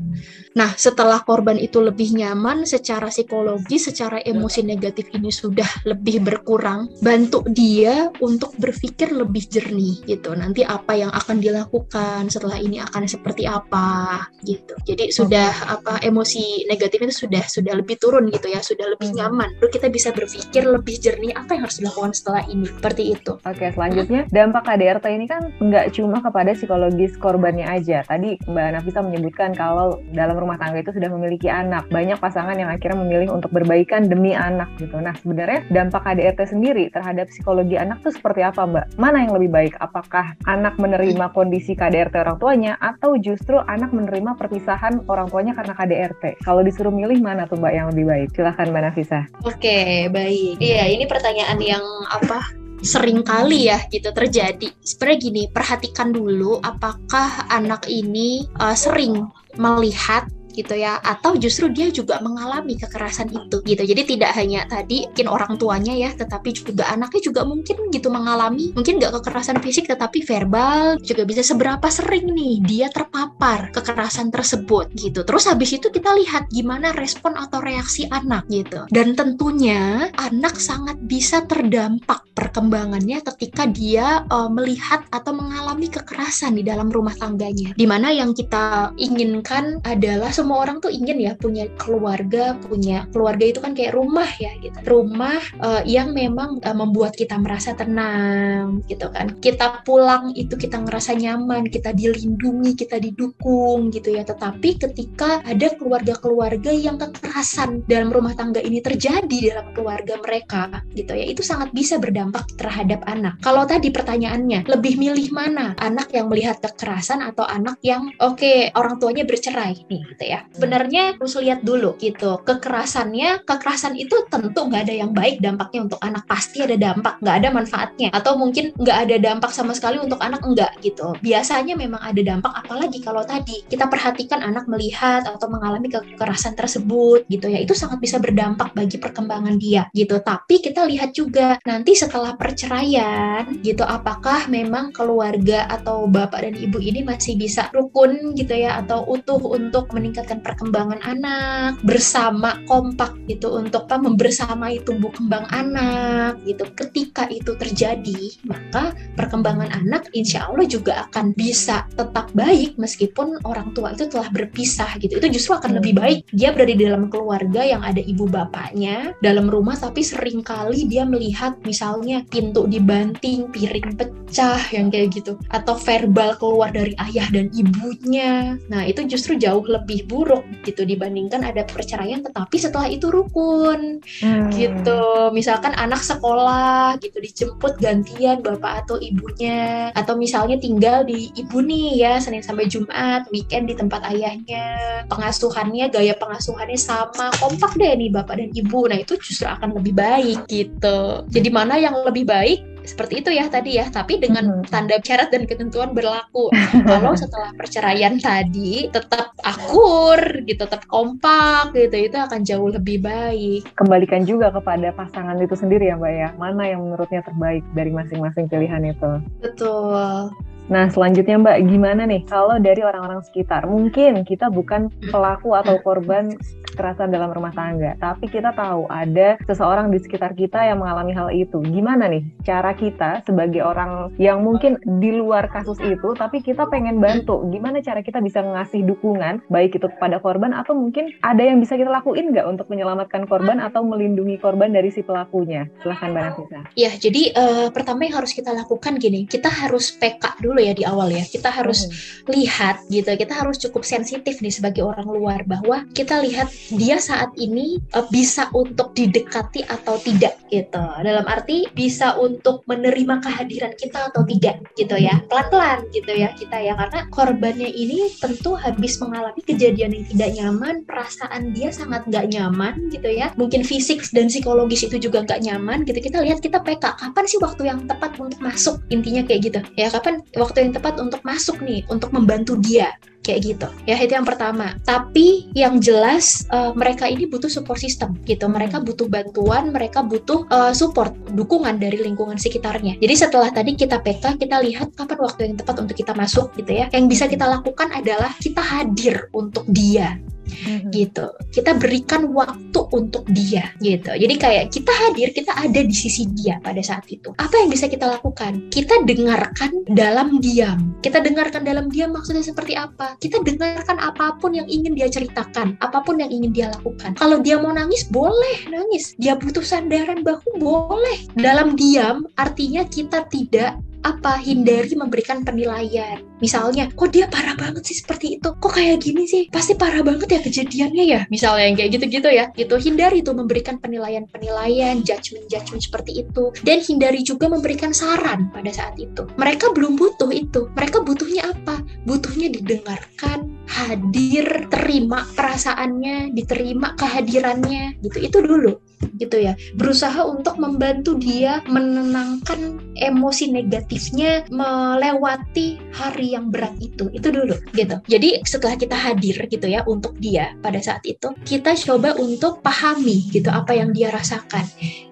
Nah, 0.57 0.73
setelah 0.73 1.21
korban 1.21 1.61
itu 1.61 1.77
lebih 1.77 2.17
nyaman 2.17 2.65
secara 2.65 3.13
psikologi, 3.13 3.77
secara 3.77 4.17
emosi 4.25 4.65
negatif 4.65 5.13
ini 5.13 5.29
sudah 5.29 5.85
lebih 5.85 6.25
berkurang, 6.25 6.89
bantu 7.05 7.45
dia 7.53 8.09
untuk 8.17 8.57
berpikir 8.57 9.13
lebih 9.13 9.45
jernih 9.45 10.01
gitu. 10.09 10.33
Nanti 10.33 10.65
apa 10.65 10.97
yang 10.97 11.13
akan 11.13 11.37
dilakukan 11.37 12.33
setelah 12.33 12.57
ini 12.57 12.81
akan 12.81 13.05
seperti 13.05 13.45
apa 13.45 14.25
gitu. 14.41 14.73
Jadi 14.89 15.13
sudah 15.13 15.77
apa 15.77 16.01
emosi 16.01 16.65
negatif 16.65 16.97
itu 17.05 17.29
sudah 17.29 17.45
sudah 17.45 17.77
lebih 17.77 18.01
turun 18.01 18.33
gitu 18.33 18.49
ya, 18.49 18.65
sudah 18.65 18.89
lebih 18.97 19.13
nyaman. 19.13 19.53
Lalu 19.61 19.69
kita 19.69 19.87
bisa 19.93 20.09
berpikir 20.09 20.65
lebih 20.65 20.97
jernih 20.97 21.37
apa 21.37 21.53
yang 21.55 21.69
harus 21.69 21.77
dilakukan 21.77 22.17
setelah 22.17 22.41
ini. 22.49 22.65
Seperti 22.65 23.03
itu. 23.13 23.18
Oke, 23.27 23.71
selanjutnya 23.73 24.25
dampak 24.31 24.63
KDRT 24.67 25.05
ini 25.15 25.25
kan 25.25 25.51
nggak 25.59 25.95
cuma 25.95 26.21
kepada 26.23 26.55
psikologis 26.55 27.15
korbannya 27.19 27.65
aja. 27.67 28.05
Tadi 28.07 28.39
Mbak 28.47 28.67
Nafisa 28.79 29.01
menyebutkan 29.03 29.51
kalau 29.57 29.99
dalam 30.13 30.37
rumah 30.37 30.55
tangga 30.55 30.79
itu 30.79 30.95
sudah 30.95 31.09
memiliki 31.11 31.51
anak. 31.51 31.87
Banyak 31.89 32.21
pasangan 32.21 32.55
yang 32.55 32.69
akhirnya 32.69 33.01
memilih 33.01 33.33
untuk 33.33 33.51
berbaikan 33.51 34.07
demi 34.07 34.31
anak 34.35 34.69
gitu. 34.77 34.99
Nah, 34.99 35.15
sebenarnya 35.19 35.65
dampak 35.73 36.05
KDRT 36.05 36.55
sendiri 36.55 36.87
terhadap 36.93 37.27
psikologi 37.31 37.75
anak 37.79 38.03
tuh 38.05 38.13
seperti 38.13 38.45
apa, 38.45 38.67
Mbak? 38.67 38.85
Mana 39.01 39.25
yang 39.25 39.33
lebih 39.35 39.51
baik? 39.51 39.73
Apakah 39.79 40.37
anak 40.45 40.77
menerima 40.77 41.31
kondisi 41.33 41.73
KDRT 41.73 42.15
orang 42.21 42.37
tuanya 42.37 42.73
atau 42.79 43.15
justru 43.17 43.57
anak 43.65 43.91
menerima 43.95 44.35
perpisahan 44.35 45.03
orang 45.09 45.31
tuanya 45.31 45.55
karena 45.55 45.73
KDRT? 45.73 46.43
Kalau 46.43 46.61
disuruh 46.61 46.93
milih 46.93 47.23
mana 47.23 47.49
tuh, 47.49 47.57
Mbak, 47.57 47.73
yang 47.73 47.87
lebih 47.91 48.05
baik? 48.05 48.27
Silahkan 48.35 48.67
Mbak 48.69 48.83
Nafisa. 48.91 49.21
Oke, 49.47 50.11
baik. 50.11 50.59
Iya, 50.59 50.91
ini 50.91 51.05
pertanyaan 51.07 51.59
yang 51.63 51.83
apa? 52.11 52.58
Sering 52.81 53.21
kali 53.21 53.67
ya 53.67 53.83
gitu 53.91 54.09
terjadi. 54.11 54.71
Sebenarnya 54.81 55.19
gini, 55.19 55.43
perhatikan 55.51 56.09
dulu 56.15 56.59
apakah 56.63 57.49
anak 57.51 57.87
ini 57.91 58.47
uh, 58.59 58.75
sering 58.75 59.27
melihat 59.59 60.25
gitu 60.53 60.73
ya. 60.75 60.99
Atau 61.01 61.37
justru 61.37 61.69
dia 61.71 61.89
juga 61.93 62.19
mengalami 62.19 62.75
kekerasan 62.75 63.31
itu 63.31 63.61
gitu. 63.63 63.83
Jadi 63.83 64.01
tidak 64.15 64.31
hanya 64.35 64.65
tadi 64.69 65.05
mungkin 65.09 65.27
orang 65.29 65.53
tuanya 65.59 65.93
ya 65.95 66.09
tetapi 66.15 66.49
juga 66.55 66.87
anaknya 66.91 67.21
juga 67.31 67.41
mungkin 67.43 67.91
gitu 67.91 68.07
mengalami 68.07 68.71
mungkin 68.71 69.01
nggak 69.01 69.19
kekerasan 69.19 69.59
fisik 69.59 69.89
tetapi 69.89 70.23
verbal 70.23 70.95
juga 71.03 71.27
bisa 71.27 71.43
seberapa 71.43 71.87
sering 71.91 72.31
nih 72.31 72.63
dia 72.63 72.87
terpapar 72.93 73.73
kekerasan 73.75 74.31
tersebut 74.31 74.91
gitu. 74.95 75.27
Terus 75.27 75.49
habis 75.49 75.75
itu 75.75 75.91
kita 75.91 76.13
lihat 76.15 76.47
gimana 76.51 76.95
respon 76.95 77.35
atau 77.35 77.59
reaksi 77.59 78.07
anak 78.09 78.47
gitu. 78.47 78.87
Dan 78.93 79.17
tentunya 79.17 80.07
anak 80.15 80.55
sangat 80.55 80.95
bisa 81.03 81.43
terdampak 81.43 82.23
perkembangannya 82.39 83.19
ketika 83.35 83.67
dia 83.67 84.23
uh, 84.31 84.47
melihat 84.47 85.03
atau 85.11 85.35
mengalami 85.35 85.91
kekerasan 85.91 86.55
di 86.55 86.63
dalam 86.63 86.87
rumah 86.87 87.11
tangganya. 87.19 87.75
Di 87.75 87.83
mana 87.83 88.15
yang 88.15 88.31
kita 88.31 88.95
inginkan 88.95 89.83
adalah 89.83 90.31
semua 90.39 90.63
orang 90.63 90.79
tuh 90.79 90.87
ingin 90.87 91.19
ya 91.19 91.35
punya 91.35 91.67
keluarga, 91.75 92.55
punya 92.63 93.03
keluarga 93.11 93.43
itu 93.43 93.59
kan 93.59 93.75
kayak 93.75 93.91
rumah 93.91 94.29
ya 94.39 94.55
gitu. 94.63 94.77
Rumah 94.87 95.39
uh, 95.59 95.81
yang 95.83 96.15
memang 96.15 96.63
uh, 96.63 96.77
membuat 96.77 97.19
kita 97.19 97.35
merasa 97.35 97.75
tenang 97.75 98.79
gitu 98.87 99.11
kan. 99.11 99.35
Kita 99.43 99.83
pulang 99.83 100.31
itu 100.39 100.55
kita 100.55 100.79
ngerasa 100.79 101.19
nyaman, 101.19 101.67
kita 101.67 101.91
dilindungi, 101.91 102.79
kita 102.79 103.03
didukung 103.03 103.91
gitu 103.91 104.15
ya. 104.15 104.23
Tetapi 104.23 104.69
ketika 104.79 105.43
ada 105.43 105.75
keluarga-keluarga 105.75 106.71
yang 106.71 106.95
kekerasan 106.95 107.83
dalam 107.89 108.15
rumah 108.15 108.31
tangga 108.37 108.63
ini 108.63 108.79
terjadi 108.79 109.51
dalam 109.51 109.75
keluarga 109.75 110.15
mereka 110.23 110.85
gitu 110.95 111.11
ya, 111.11 111.25
itu 111.27 111.43
sangat 111.43 111.75
bisa 111.75 111.99
berdampak 111.99 112.47
terhadap 112.55 113.03
anak. 113.09 113.35
Kalau 113.43 113.67
tadi 113.67 113.91
pertanyaannya, 113.91 114.69
lebih 114.69 114.95
milih 114.95 115.35
mana? 115.35 115.75
Anak 115.81 116.13
yang 116.15 116.31
melihat 116.31 116.61
kekerasan 116.63 117.25
atau 117.25 117.43
anak 117.43 117.81
yang 117.81 118.13
oke 118.21 118.37
okay, 118.37 118.69
orang 118.77 119.01
tuanya 119.01 119.25
bercerai 119.25 119.73
nih 119.89 120.01
gitu 120.13 120.23
ya 120.28 120.28
ya. 120.29 120.45
Sebenarnya 120.53 121.17
harus 121.17 121.33
lihat 121.41 121.65
dulu 121.65 121.97
gitu 121.97 122.37
kekerasannya 122.45 123.43
kekerasan 123.49 123.97
itu 123.97 124.13
tentu 124.29 124.69
nggak 124.69 124.85
ada 124.85 124.95
yang 124.95 125.11
baik 125.11 125.41
dampaknya 125.41 125.89
untuk 125.89 125.99
anak. 126.05 126.29
Pasti 126.29 126.61
ada 126.61 126.77
dampak 126.77 127.17
nggak 127.19 127.35
ada 127.41 127.49
manfaatnya. 127.49 128.09
Atau 128.13 128.37
mungkin 128.37 128.71
nggak 128.77 128.97
ada 129.09 129.15
dampak 129.17 129.51
sama 129.51 129.73
sekali 129.73 129.97
untuk 129.97 130.21
anak 130.21 130.45
enggak 130.45 130.77
gitu. 130.85 131.17
Biasanya 131.19 131.73
memang 131.73 132.05
ada 132.05 132.21
dampak 132.21 132.53
apalagi 132.53 133.01
kalau 133.01 133.25
tadi 133.25 133.65
kita 133.65 133.89
perhatikan 133.89 134.45
anak 134.45 134.69
melihat 134.69 135.25
atau 135.25 135.49
mengalami 135.49 135.89
kekerasan 135.89 136.53
tersebut 136.53 137.25
gitu 137.27 137.49
ya. 137.49 137.59
Itu 137.65 137.73
sangat 137.73 137.97
bisa 137.97 138.21
berdampak 138.21 138.77
bagi 138.77 139.01
perkembangan 139.01 139.57
dia 139.57 139.89
gitu. 139.97 140.21
Tapi 140.21 140.61
kita 140.61 140.85
lihat 140.85 141.17
juga 141.17 141.57
nanti 141.65 141.97
setelah 141.97 142.37
perceraian 142.37 143.49
gitu 143.65 143.81
apakah 143.83 144.45
memang 144.51 144.93
keluarga 144.93 145.65
atau 145.71 146.05
bapak 146.05 146.45
dan 146.45 146.55
ibu 146.59 146.77
ini 146.77 147.01
masih 147.01 147.39
bisa 147.39 147.71
rukun 147.73 148.35
gitu 148.35 148.53
ya 148.53 148.81
atau 148.83 149.05
utuh 149.07 149.39
untuk 149.39 149.89
meningkatkan 150.19 150.43
perkembangan 150.43 150.99
anak 151.07 151.79
bersama 151.87 152.59
kompak 152.67 153.15
gitu 153.31 153.55
untuk 153.55 153.87
apa 153.87 154.03
membersamai 154.03 154.83
tumbuh 154.83 155.09
kembang 155.15 155.47
anak 155.47 156.35
gitu. 156.43 156.67
Ketika 156.75 157.31
itu 157.31 157.55
terjadi 157.55 158.35
maka 158.43 158.91
perkembangan 159.15 159.71
anak 159.71 160.11
insya 160.11 160.51
Allah 160.51 160.67
juga 160.67 161.07
akan 161.07 161.31
bisa 161.39 161.87
tetap 161.95 162.27
baik 162.35 162.75
meskipun 162.75 163.39
orang 163.47 163.71
tua 163.71 163.95
itu 163.95 164.11
telah 164.11 164.27
berpisah 164.27 164.99
gitu. 164.99 165.23
Itu 165.23 165.31
justru 165.31 165.55
akan 165.55 165.79
lebih 165.79 165.95
baik. 165.95 166.19
Dia 166.35 166.51
berada 166.51 166.75
di 166.75 166.83
dalam 166.83 167.07
keluarga 167.07 167.63
yang 167.63 167.81
ada 167.81 168.03
ibu 168.03 168.27
bapaknya 168.27 169.15
dalam 169.23 169.47
rumah 169.47 169.79
tapi 169.79 170.03
sering 170.03 170.43
kali 170.43 170.83
dia 170.91 171.07
melihat 171.07 171.55
misalnya 171.63 172.27
pintu 172.27 172.67
dibanting 172.67 173.47
piring 173.49 173.95
pecah 173.95 174.59
yang 174.75 174.91
kayak 174.91 175.15
gitu 175.15 175.39
atau 175.49 175.79
verbal 175.79 176.35
keluar 176.35 176.69
dari 176.75 176.91
ayah 177.07 177.25
dan 177.31 177.47
ibunya. 177.55 178.59
Nah 178.67 178.83
itu 178.83 179.07
justru 179.07 179.39
jauh 179.39 179.63
lebih 179.63 180.08
buruk 180.09 180.41
gitu 180.65 180.81
dibandingkan 180.83 181.45
ada 181.45 181.61
perceraian 181.69 182.25
tetapi 182.25 182.57
setelah 182.57 182.89
itu 182.89 183.13
rukun. 183.13 184.01
Hmm. 184.19 184.49
gitu. 184.49 185.29
Misalkan 185.29 185.77
anak 185.77 186.01
sekolah 186.01 186.97
gitu 186.99 187.21
dijemput 187.21 187.77
gantian 187.77 188.41
bapak 188.41 188.85
atau 188.85 188.97
ibunya. 188.97 189.93
Atau 189.93 190.17
misalnya 190.17 190.57
tinggal 190.57 191.05
di 191.05 191.29
ibu 191.37 191.61
nih 191.61 192.01
ya 192.01 192.13
Senin 192.17 192.41
sampai 192.41 192.65
Jumat 192.65 193.29
weekend 193.29 193.69
di 193.69 193.75
tempat 193.77 194.01
ayahnya. 194.09 195.05
Pengasuhannya 195.07 195.93
gaya 195.93 196.17
pengasuhannya 196.17 196.79
sama 196.79 197.29
kompak 197.37 197.77
deh 197.77 197.93
nih 197.93 198.09
bapak 198.09 198.41
dan 198.41 198.49
ibu. 198.51 198.89
Nah 198.89 198.97
itu 198.97 199.15
justru 199.21 199.45
akan 199.45 199.77
lebih 199.77 199.93
baik 199.93 200.49
gitu. 200.49 201.23
Jadi 201.29 201.49
mana 201.53 201.77
yang 201.77 201.93
lebih 202.01 202.25
baik 202.25 202.78
seperti 202.83 203.23
itu 203.23 203.29
ya 203.33 203.45
tadi 203.47 203.79
ya 203.79 203.87
tapi 203.91 204.19
dengan 204.19 204.63
hmm. 204.63 204.69
tanda 204.71 204.97
syarat 204.99 205.29
dan 205.31 205.43
ketentuan 205.49 205.91
berlaku. 205.91 206.51
Kalau 206.89 207.13
setelah 207.15 207.51
perceraian 207.55 208.19
tadi 208.19 208.87
tetap 208.91 209.35
akur 209.43 210.19
gitu 210.45 210.63
tetap 210.65 210.85
kompak 210.85 211.71
gitu 211.73 212.09
itu 212.11 212.17
akan 212.17 212.41
jauh 212.43 212.69
lebih 212.69 213.03
baik. 213.03 213.71
Kembalikan 213.75 214.27
juga 214.27 214.51
kepada 214.51 214.91
pasangan 214.93 215.39
itu 215.39 215.55
sendiri 215.55 215.89
ya 215.89 215.95
mbak 215.95 216.13
ya. 216.13 216.29
Mana 216.35 216.67
yang 216.67 216.83
menurutnya 216.83 217.23
terbaik 217.23 217.63
dari 217.73 217.91
masing-masing 217.93 218.51
pilihan 218.51 218.83
itu? 218.83 219.11
Betul 219.39 220.33
Nah, 220.69 220.85
selanjutnya 220.85 221.41
Mbak, 221.41 221.57
gimana 221.65 222.05
nih 222.05 222.21
kalau 222.29 222.61
dari 222.61 222.85
orang-orang 222.85 223.25
sekitar? 223.25 223.65
Mungkin 223.65 224.21
kita 224.21 224.53
bukan 224.53 224.93
pelaku 225.09 225.57
atau 225.57 225.81
korban 225.81 226.37
kekerasan 226.69 227.09
dalam 227.09 227.33
rumah 227.33 227.49
tangga, 227.51 227.97
tapi 227.97 228.29
kita 228.29 228.53
tahu 228.53 228.85
ada 228.87 229.35
seseorang 229.49 229.89
di 229.89 229.97
sekitar 229.97 230.37
kita 230.37 230.61
yang 230.61 230.79
mengalami 230.79 231.11
hal 231.17 231.33
itu. 231.33 231.57
Gimana 231.65 232.05
nih 232.05 232.21
cara 232.45 232.77
kita 232.77 233.25
sebagai 233.25 233.65
orang 233.65 234.13
yang 234.21 234.45
mungkin 234.45 234.77
di 235.01 235.09
luar 235.09 235.49
kasus 235.49 235.81
itu, 235.81 236.13
tapi 236.13 236.45
kita 236.45 236.69
pengen 236.69 237.01
bantu? 237.01 237.49
Gimana 237.49 237.81
cara 237.81 238.05
kita 238.05 238.21
bisa 238.21 238.45
ngasih 238.45 238.85
dukungan, 238.85 239.49
baik 239.49 239.81
itu 239.81 239.89
kepada 239.89 240.21
korban 240.21 240.53
atau 240.53 240.77
mungkin 240.77 241.09
ada 241.25 241.41
yang 241.41 241.57
bisa 241.57 241.75
kita 241.75 241.89
lakuin 241.89 242.29
nggak 242.29 242.45
untuk 242.45 242.69
menyelamatkan 242.69 243.25
korban 243.25 243.57
atau 243.57 243.81
melindungi 243.81 244.37
korban 244.37 244.69
dari 244.69 244.93
si 244.93 245.01
pelakunya? 245.01 245.65
Silahkan 245.81 246.13
Mbak 246.13 246.23
Nafisa. 246.29 246.59
Ya, 246.77 246.93
jadi 246.93 247.33
uh, 247.33 247.67
pertama 247.73 248.05
yang 248.05 248.21
harus 248.21 248.31
kita 248.31 248.53
lakukan 248.53 249.01
gini, 249.01 249.25
kita 249.25 249.49
harus 249.49 249.97
PK 249.97 250.37
dulu 250.39 250.58
dulu 250.59 250.67
ya 250.67 250.75
di 250.75 250.83
awal 250.83 251.07
ya. 251.15 251.23
Kita 251.23 251.47
harus 251.47 251.87
hmm. 251.87 252.35
lihat 252.35 252.75
gitu. 252.91 253.07
Kita 253.15 253.31
harus 253.31 253.55
cukup 253.63 253.87
sensitif 253.87 254.43
nih 254.43 254.51
sebagai 254.51 254.83
orang 254.83 255.07
luar 255.07 255.39
bahwa 255.47 255.87
kita 255.95 256.19
lihat 256.19 256.51
dia 256.75 256.99
saat 256.99 257.31
ini 257.39 257.79
uh, 257.95 258.03
bisa 258.11 258.51
untuk 258.51 258.91
didekati 258.91 259.63
atau 259.63 259.95
tidak 260.03 260.35
gitu. 260.51 260.83
Dalam 260.99 261.23
arti 261.31 261.71
bisa 261.71 262.19
untuk 262.19 262.67
menerima 262.67 263.23
kehadiran 263.23 263.71
kita 263.79 264.11
atau 264.11 264.27
tidak 264.27 264.59
gitu 264.75 264.99
ya. 264.99 265.23
Pelan-pelan 265.31 265.87
gitu 265.95 266.11
ya 266.11 266.35
kita 266.35 266.59
ya 266.59 266.75
karena 266.75 267.07
korbannya 267.07 267.71
ini 267.71 268.11
tentu 268.19 268.59
habis 268.59 268.99
mengalami 268.99 269.39
kejadian 269.47 269.95
yang 269.95 270.05
tidak 270.11 270.29
nyaman, 270.35 270.75
perasaan 270.83 271.55
dia 271.55 271.71
sangat 271.71 272.03
nggak 272.11 272.35
nyaman 272.35 272.91
gitu 272.91 273.07
ya. 273.07 273.31
Mungkin 273.39 273.63
fisik 273.63 274.03
dan 274.11 274.27
psikologis 274.27 274.83
itu 274.83 274.99
juga 274.99 275.23
nggak 275.23 275.39
nyaman 275.39 275.87
gitu. 275.87 276.03
Kita 276.03 276.19
lihat 276.19 276.43
kita 276.43 276.59
PK 276.59 276.99
kapan 276.99 277.23
sih 277.23 277.39
waktu 277.39 277.71
yang 277.71 277.87
tepat 277.87 278.19
untuk 278.19 278.41
masuk 278.43 278.81
intinya 278.89 279.21
kayak 279.23 279.41
gitu 279.45 279.59
ya 279.77 279.87
kapan 279.93 280.25
waktu 280.33 280.48
yang 280.57 280.73
tepat 280.73 280.97
untuk 280.97 281.21
masuk 281.21 281.61
nih 281.61 281.85
untuk 281.91 282.09
membantu 282.09 282.57
dia 282.57 282.97
kayak 283.29 283.39
gitu. 283.45 283.67
Ya 283.85 283.99
itu 284.01 284.15
yang 284.15 284.25
pertama. 284.25 284.73
Tapi 284.81 285.51
yang 285.53 285.77
jelas 285.77 286.49
uh, 286.49 286.73
mereka 286.73 287.05
ini 287.05 287.29
butuh 287.29 287.51
support 287.51 287.77
system 287.77 288.17
gitu. 288.25 288.49
Mereka 288.49 288.81
butuh 288.81 289.05
bantuan 289.05 289.69
mereka 289.69 290.01
butuh 290.01 290.49
uh, 290.49 290.73
support 290.73 291.13
dukungan 291.35 291.77
dari 291.77 292.01
lingkungan 292.01 292.41
sekitarnya. 292.41 292.97
Jadi 292.97 293.13
setelah 293.13 293.53
tadi 293.53 293.77
kita 293.77 294.01
PK 294.01 294.41
kita 294.41 294.57
lihat 294.65 294.97
kapan 294.97 295.19
waktu 295.21 295.41
yang 295.51 295.55
tepat 295.59 295.75
untuk 295.83 295.95
kita 295.95 296.17
masuk 296.17 296.49
gitu 296.57 296.71
ya. 296.73 296.89
Yang 296.89 297.05
bisa 297.11 297.25
kita 297.29 297.45
lakukan 297.45 297.93
adalah 297.93 298.33
kita 298.41 298.63
hadir 298.63 299.29
untuk 299.35 299.67
dia 299.69 300.17
hmm. 300.49 300.89
gitu. 300.91 301.29
Kita 301.53 301.77
berikan 301.77 302.29
waktu 302.33 302.79
untuk 302.91 303.25
dia 303.31 303.71
gitu. 303.79 304.11
Jadi 304.13 304.35
kayak 304.35 304.65
kita 304.73 304.91
hadir 304.91 305.29
kita 305.31 305.53
ada 305.55 305.81
di 305.81 305.95
sisi 305.95 306.25
dia 306.33 306.57
pada 306.59 306.81
saat 306.81 307.05
itu. 307.07 307.31
Apa 307.37 307.61
yang 307.61 307.69
bisa 307.69 307.85
kita 307.87 308.09
lakukan? 308.09 308.67
Kita 308.73 309.05
dengarkan 309.05 309.85
dalam 309.89 310.41
diam. 310.41 310.97
Kita 310.99 311.21
dengarkan 311.21 311.63
dalam 311.63 311.87
diam 311.87 312.11
maksudnya 312.13 312.43
seperti 312.43 312.75
apa? 312.75 313.15
Kita 313.21 313.41
dengarkan 313.45 313.97
apa 314.01 314.35
pun 314.41 314.57
yang 314.57 314.67
ingin 314.67 314.97
dia 314.97 315.07
ceritakan 315.09 315.79
apa 315.79 316.01
pun 316.03 316.19
yang 316.19 316.29
ingin 316.29 316.51
dia 316.51 316.67
lakukan. 316.73 317.15
Kalau 317.15 317.39
dia 317.39 317.61
mau 317.61 317.71
nangis 317.71 318.05
boleh 318.09 318.67
nangis. 318.69 319.13
Dia 319.21 319.37
butuh 319.37 319.63
sandaran 319.63 320.25
bahu 320.25 320.59
boleh. 320.59 321.29
Dalam 321.37 321.77
diam 321.77 322.25
artinya 322.35 322.83
kita 322.87 323.25
tidak 323.29 323.77
apa 324.07 324.39
hindari 324.39 324.95
memberikan 324.95 325.43
penilaian 325.43 326.23
misalnya 326.39 326.87
kok 326.91 327.11
dia 327.11 327.27
parah 327.27 327.55
banget 327.55 327.83
sih 327.85 327.99
seperti 327.99 328.39
itu? 328.39 328.49
Kok 328.55 328.71
kayak 328.71 329.03
gini 329.03 329.27
sih? 329.27 329.47
Pasti 329.51 329.75
parah 329.75 330.01
banget 330.01 330.27
ya 330.31 330.39
kejadiannya 330.39 331.05
ya? 331.05 331.21
Misalnya 331.27 331.63
yang 331.69 331.77
kayak 331.77 331.91
gitu-gitu 331.99 332.29
ya. 332.31 332.45
Gitu 332.55 332.75
hindari 332.79 333.21
itu 333.21 333.31
memberikan 333.35 333.77
penilaian-penilaian 333.77 335.03
judgement-judgement 335.03 335.83
seperti 335.83 336.23
itu. 336.25 336.51
Dan 336.63 336.79
hindari 336.79 337.21
juga 337.21 337.51
memberikan 337.51 337.91
saran 337.91 338.49
pada 338.49 338.71
saat 338.71 338.95
itu. 338.95 339.27
Mereka 339.35 339.75
belum 339.75 339.99
butuh 339.99 340.31
itu. 340.31 340.71
Mereka 340.73 341.03
butuhnya 341.03 341.51
apa? 341.51 341.83
Butuhnya 342.07 342.47
didengarkan 342.49 343.59
hadir 343.69 344.65
terima 344.71 345.27
perasaannya 345.35 346.33
diterima 346.33 346.95
kehadirannya. 346.95 347.99
Gitu. 348.01 348.17
Itu 348.23 348.37
dulu. 348.41 348.79
Gitu 349.19 349.37
ya. 349.39 349.53
Berusaha 349.75 350.27
untuk 350.27 350.59
membantu 350.59 351.15
dia 351.15 351.63
menenangkan 351.67 352.79
emosi 352.99 353.51
negatifnya 353.51 354.47
melewati 354.51 355.79
hari 355.95 356.28
yang 356.35 356.53
berat 356.53 356.77
itu 356.77 357.09
itu 357.09 357.27
dulu 357.29 357.55
gitu. 357.73 357.95
Jadi 358.05 358.45
setelah 358.45 358.75
kita 358.77 358.95
hadir 358.95 359.35
gitu 359.49 359.65
ya 359.65 359.81
untuk 359.89 360.15
dia 360.21 360.53
pada 360.61 360.77
saat 360.79 361.01
itu 361.05 361.33
kita 361.43 361.73
coba 361.73 362.13
untuk 362.17 362.61
pahami 362.61 363.29
gitu 363.33 363.49
apa 363.49 363.73
yang 363.73 363.89
dia 363.91 364.13
rasakan 364.13 364.65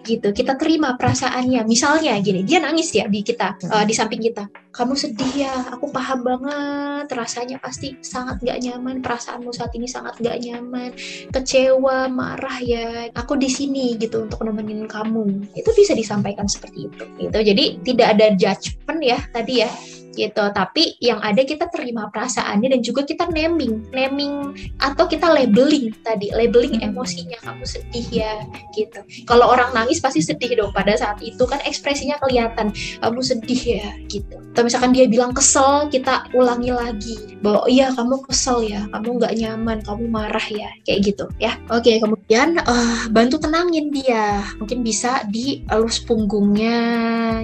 gitu. 0.07 0.31
Kita 0.31 0.55
terima 0.55 0.95
perasaannya. 0.95 1.67
Misalnya 1.67 2.15
gini 2.23 2.47
dia 2.47 2.63
nangis 2.63 2.95
ya 2.95 3.11
di 3.11 3.19
kita 3.21 3.59
uh, 3.67 3.83
di 3.83 3.91
samping 3.91 4.23
kita. 4.23 4.47
Kamu 4.71 4.93
sedih 4.93 5.33
ya 5.49 5.53
aku 5.73 5.91
paham 5.91 6.23
banget. 6.23 7.11
Rasanya 7.11 7.57
pasti 7.59 7.97
sangat 7.99 8.39
gak 8.45 8.61
nyaman. 8.63 9.03
Perasaanmu 9.03 9.51
saat 9.51 9.73
ini 9.75 9.89
sangat 9.89 10.15
gak 10.21 10.37
nyaman. 10.39 10.95
Kecewa 11.33 12.07
marah 12.07 12.61
ya. 12.63 13.11
Aku 13.17 13.35
di 13.35 13.49
sini 13.51 13.99
gitu 13.99 14.29
untuk 14.29 14.39
nemenin 14.45 14.87
kamu. 14.87 15.51
Itu 15.57 15.73
bisa 15.75 15.97
disampaikan 15.97 16.47
seperti 16.47 16.87
itu 16.87 17.03
gitu. 17.19 17.37
Jadi 17.37 17.65
tidak 17.83 18.07
ada 18.15 18.27
judgement 18.37 19.01
ya 19.01 19.19
tadi 19.33 19.65
ya 19.65 19.69
gitu. 20.17 20.43
Tapi 20.49 20.97
yang 20.97 21.21
ada 21.21 21.45
kita 21.45 21.69
terima 21.69 22.09
perasaannya 22.09 22.73
dan 22.73 22.81
juga 22.81 23.05
kita 23.05 23.29
naming 23.29 23.85
naming 23.93 24.57
atau 24.81 25.05
kita 25.05 25.29
labeling 25.29 25.93
tadi 26.01 26.33
labeling 26.33 26.81
hmm. 26.81 26.87
emosinya 26.89 27.37
kamu 27.45 27.63
sedih 27.63 28.07
ya 28.09 28.33
gitu. 28.73 28.99
Kalau 29.29 29.53
orang 29.53 29.69
nangis 29.77 30.01
pasti 30.01 30.25
sedih 30.25 30.57
dong. 30.57 30.73
Pada 30.73 30.97
saat 30.97 31.21
itu 31.21 31.41
kan 31.45 31.61
ekspresinya 31.63 32.17
kelihatan 32.25 32.73
kamu 33.05 33.21
sedih 33.21 33.61
ya 33.77 33.87
gitu. 34.09 34.41
Atau 34.57 34.65
misalkan 34.65 34.91
dia 34.97 35.05
bilang 35.05 35.37
kesel 35.37 35.85
kita 35.93 36.25
ulangi 36.33 36.73
lagi 36.73 37.37
bahwa 37.45 37.69
iya 37.69 37.93
kamu 37.93 38.25
kesel 38.25 38.65
ya 38.65 38.89
kamu 38.89 39.21
nggak 39.21 39.33
nyaman 39.37 39.77
kamu 39.85 40.03
marah 40.09 40.47
ya 40.49 40.69
kayak 40.89 41.13
gitu 41.13 41.25
ya. 41.37 41.53
Oke 41.69 42.01
kemudian 42.01 42.57
uh, 42.65 43.05
bantu 43.13 43.37
tenangin 43.37 43.93
dia. 43.93 44.41
Mungkin 44.57 44.81
bisa 44.81 45.21
dielus 45.29 46.01
punggungnya 46.01 46.81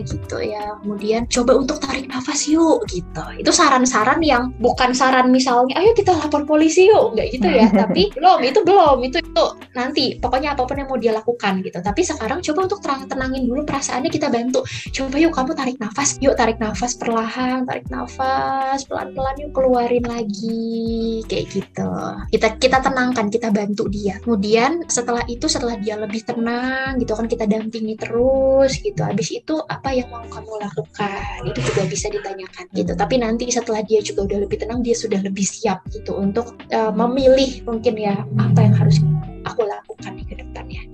gitu 0.09 0.41
ya. 0.41 0.81
Kemudian 0.81 1.29
coba 1.29 1.61
untuk 1.61 1.77
tarik 1.77 2.09
nafas 2.09 2.49
yuk 2.49 2.62
yuk 2.63 2.79
gitu. 2.87 3.23
Itu 3.39 3.51
saran-saran 3.51 4.23
yang 4.23 4.55
bukan 4.57 4.95
saran 4.95 5.29
misalnya 5.29 5.75
ayo 5.83 5.91
kita 5.91 6.15
lapor 6.15 6.47
polisi 6.47 6.87
yuk 6.87 7.13
nggak 7.15 7.27
gitu 7.35 7.47
ya. 7.51 7.67
Tapi 7.83 8.15
belum 8.15 8.39
itu 8.47 8.59
belum. 8.63 8.97
Itu 9.03 9.17
itu 9.19 9.45
nanti 9.75 10.05
pokoknya 10.17 10.55
apa 10.55 10.63
pun 10.63 10.79
yang 10.79 10.87
mau 10.87 10.99
dia 10.99 11.11
lakukan 11.11 11.59
gitu. 11.59 11.79
Tapi 11.83 12.01
sekarang 12.01 12.39
coba 12.39 12.59
untuk 12.71 12.79
terang 12.79 13.03
tenangin 13.09 13.43
dulu 13.43 13.61
perasaannya 13.67 14.11
kita 14.11 14.31
bantu. 14.31 14.63
Coba 14.95 15.15
yuk 15.19 15.33
kamu 15.35 15.51
tarik 15.53 15.77
nafas 15.83 16.15
yuk 16.23 16.35
tarik 16.39 16.57
nafas 16.63 16.95
perlahan 16.95 17.67
tarik 17.67 17.87
nafas 17.91 18.87
pelan-pelan 18.87 19.35
yuk 19.43 19.51
keluarin 19.51 20.05
lagi 20.07 21.21
kayak 21.27 21.45
gitu. 21.51 21.91
Kita 22.31 22.47
kita 22.57 22.77
tenangkan 22.79 23.27
kita 23.27 23.51
bantu 23.51 23.91
dia. 23.91 24.17
Kemudian 24.23 24.87
setelah 24.87 25.25
itu 25.27 25.45
setelah 25.51 25.75
dia 25.79 25.99
lebih 25.99 26.23
tenang 26.23 27.01
gitu 27.01 27.13
kan 27.17 27.27
kita 27.27 27.45
dampingi 27.49 27.99
terus 27.99 28.79
gitu. 28.79 29.01
Habis 29.03 29.29
itu 29.43 29.59
apa 29.67 29.91
yang 29.91 30.07
mau 30.13 30.23
kamu 30.27 30.53
lakukan? 30.61 31.41
Itu 31.49 31.59
juga 31.59 31.83
bisa 31.89 32.07
ditanyakan 32.53 32.77
gitu 32.77 32.93
tapi 32.93 33.15
nanti 33.17 33.43
setelah 33.49 33.81
dia 33.81 33.99
juga 34.05 34.29
udah 34.29 34.39
lebih 34.45 34.57
tenang 34.61 34.85
dia 34.85 34.93
sudah 34.93 35.19
lebih 35.25 35.45
siap 35.45 35.81
gitu 35.89 36.13
untuk 36.13 36.53
uh, 36.69 36.93
memilih 36.93 37.65
mungkin 37.65 37.97
ya 37.97 38.21
apa 38.37 38.59
yang 38.61 38.75
harus 38.77 39.01
aku 39.43 39.65
lakukan. 39.65 40.12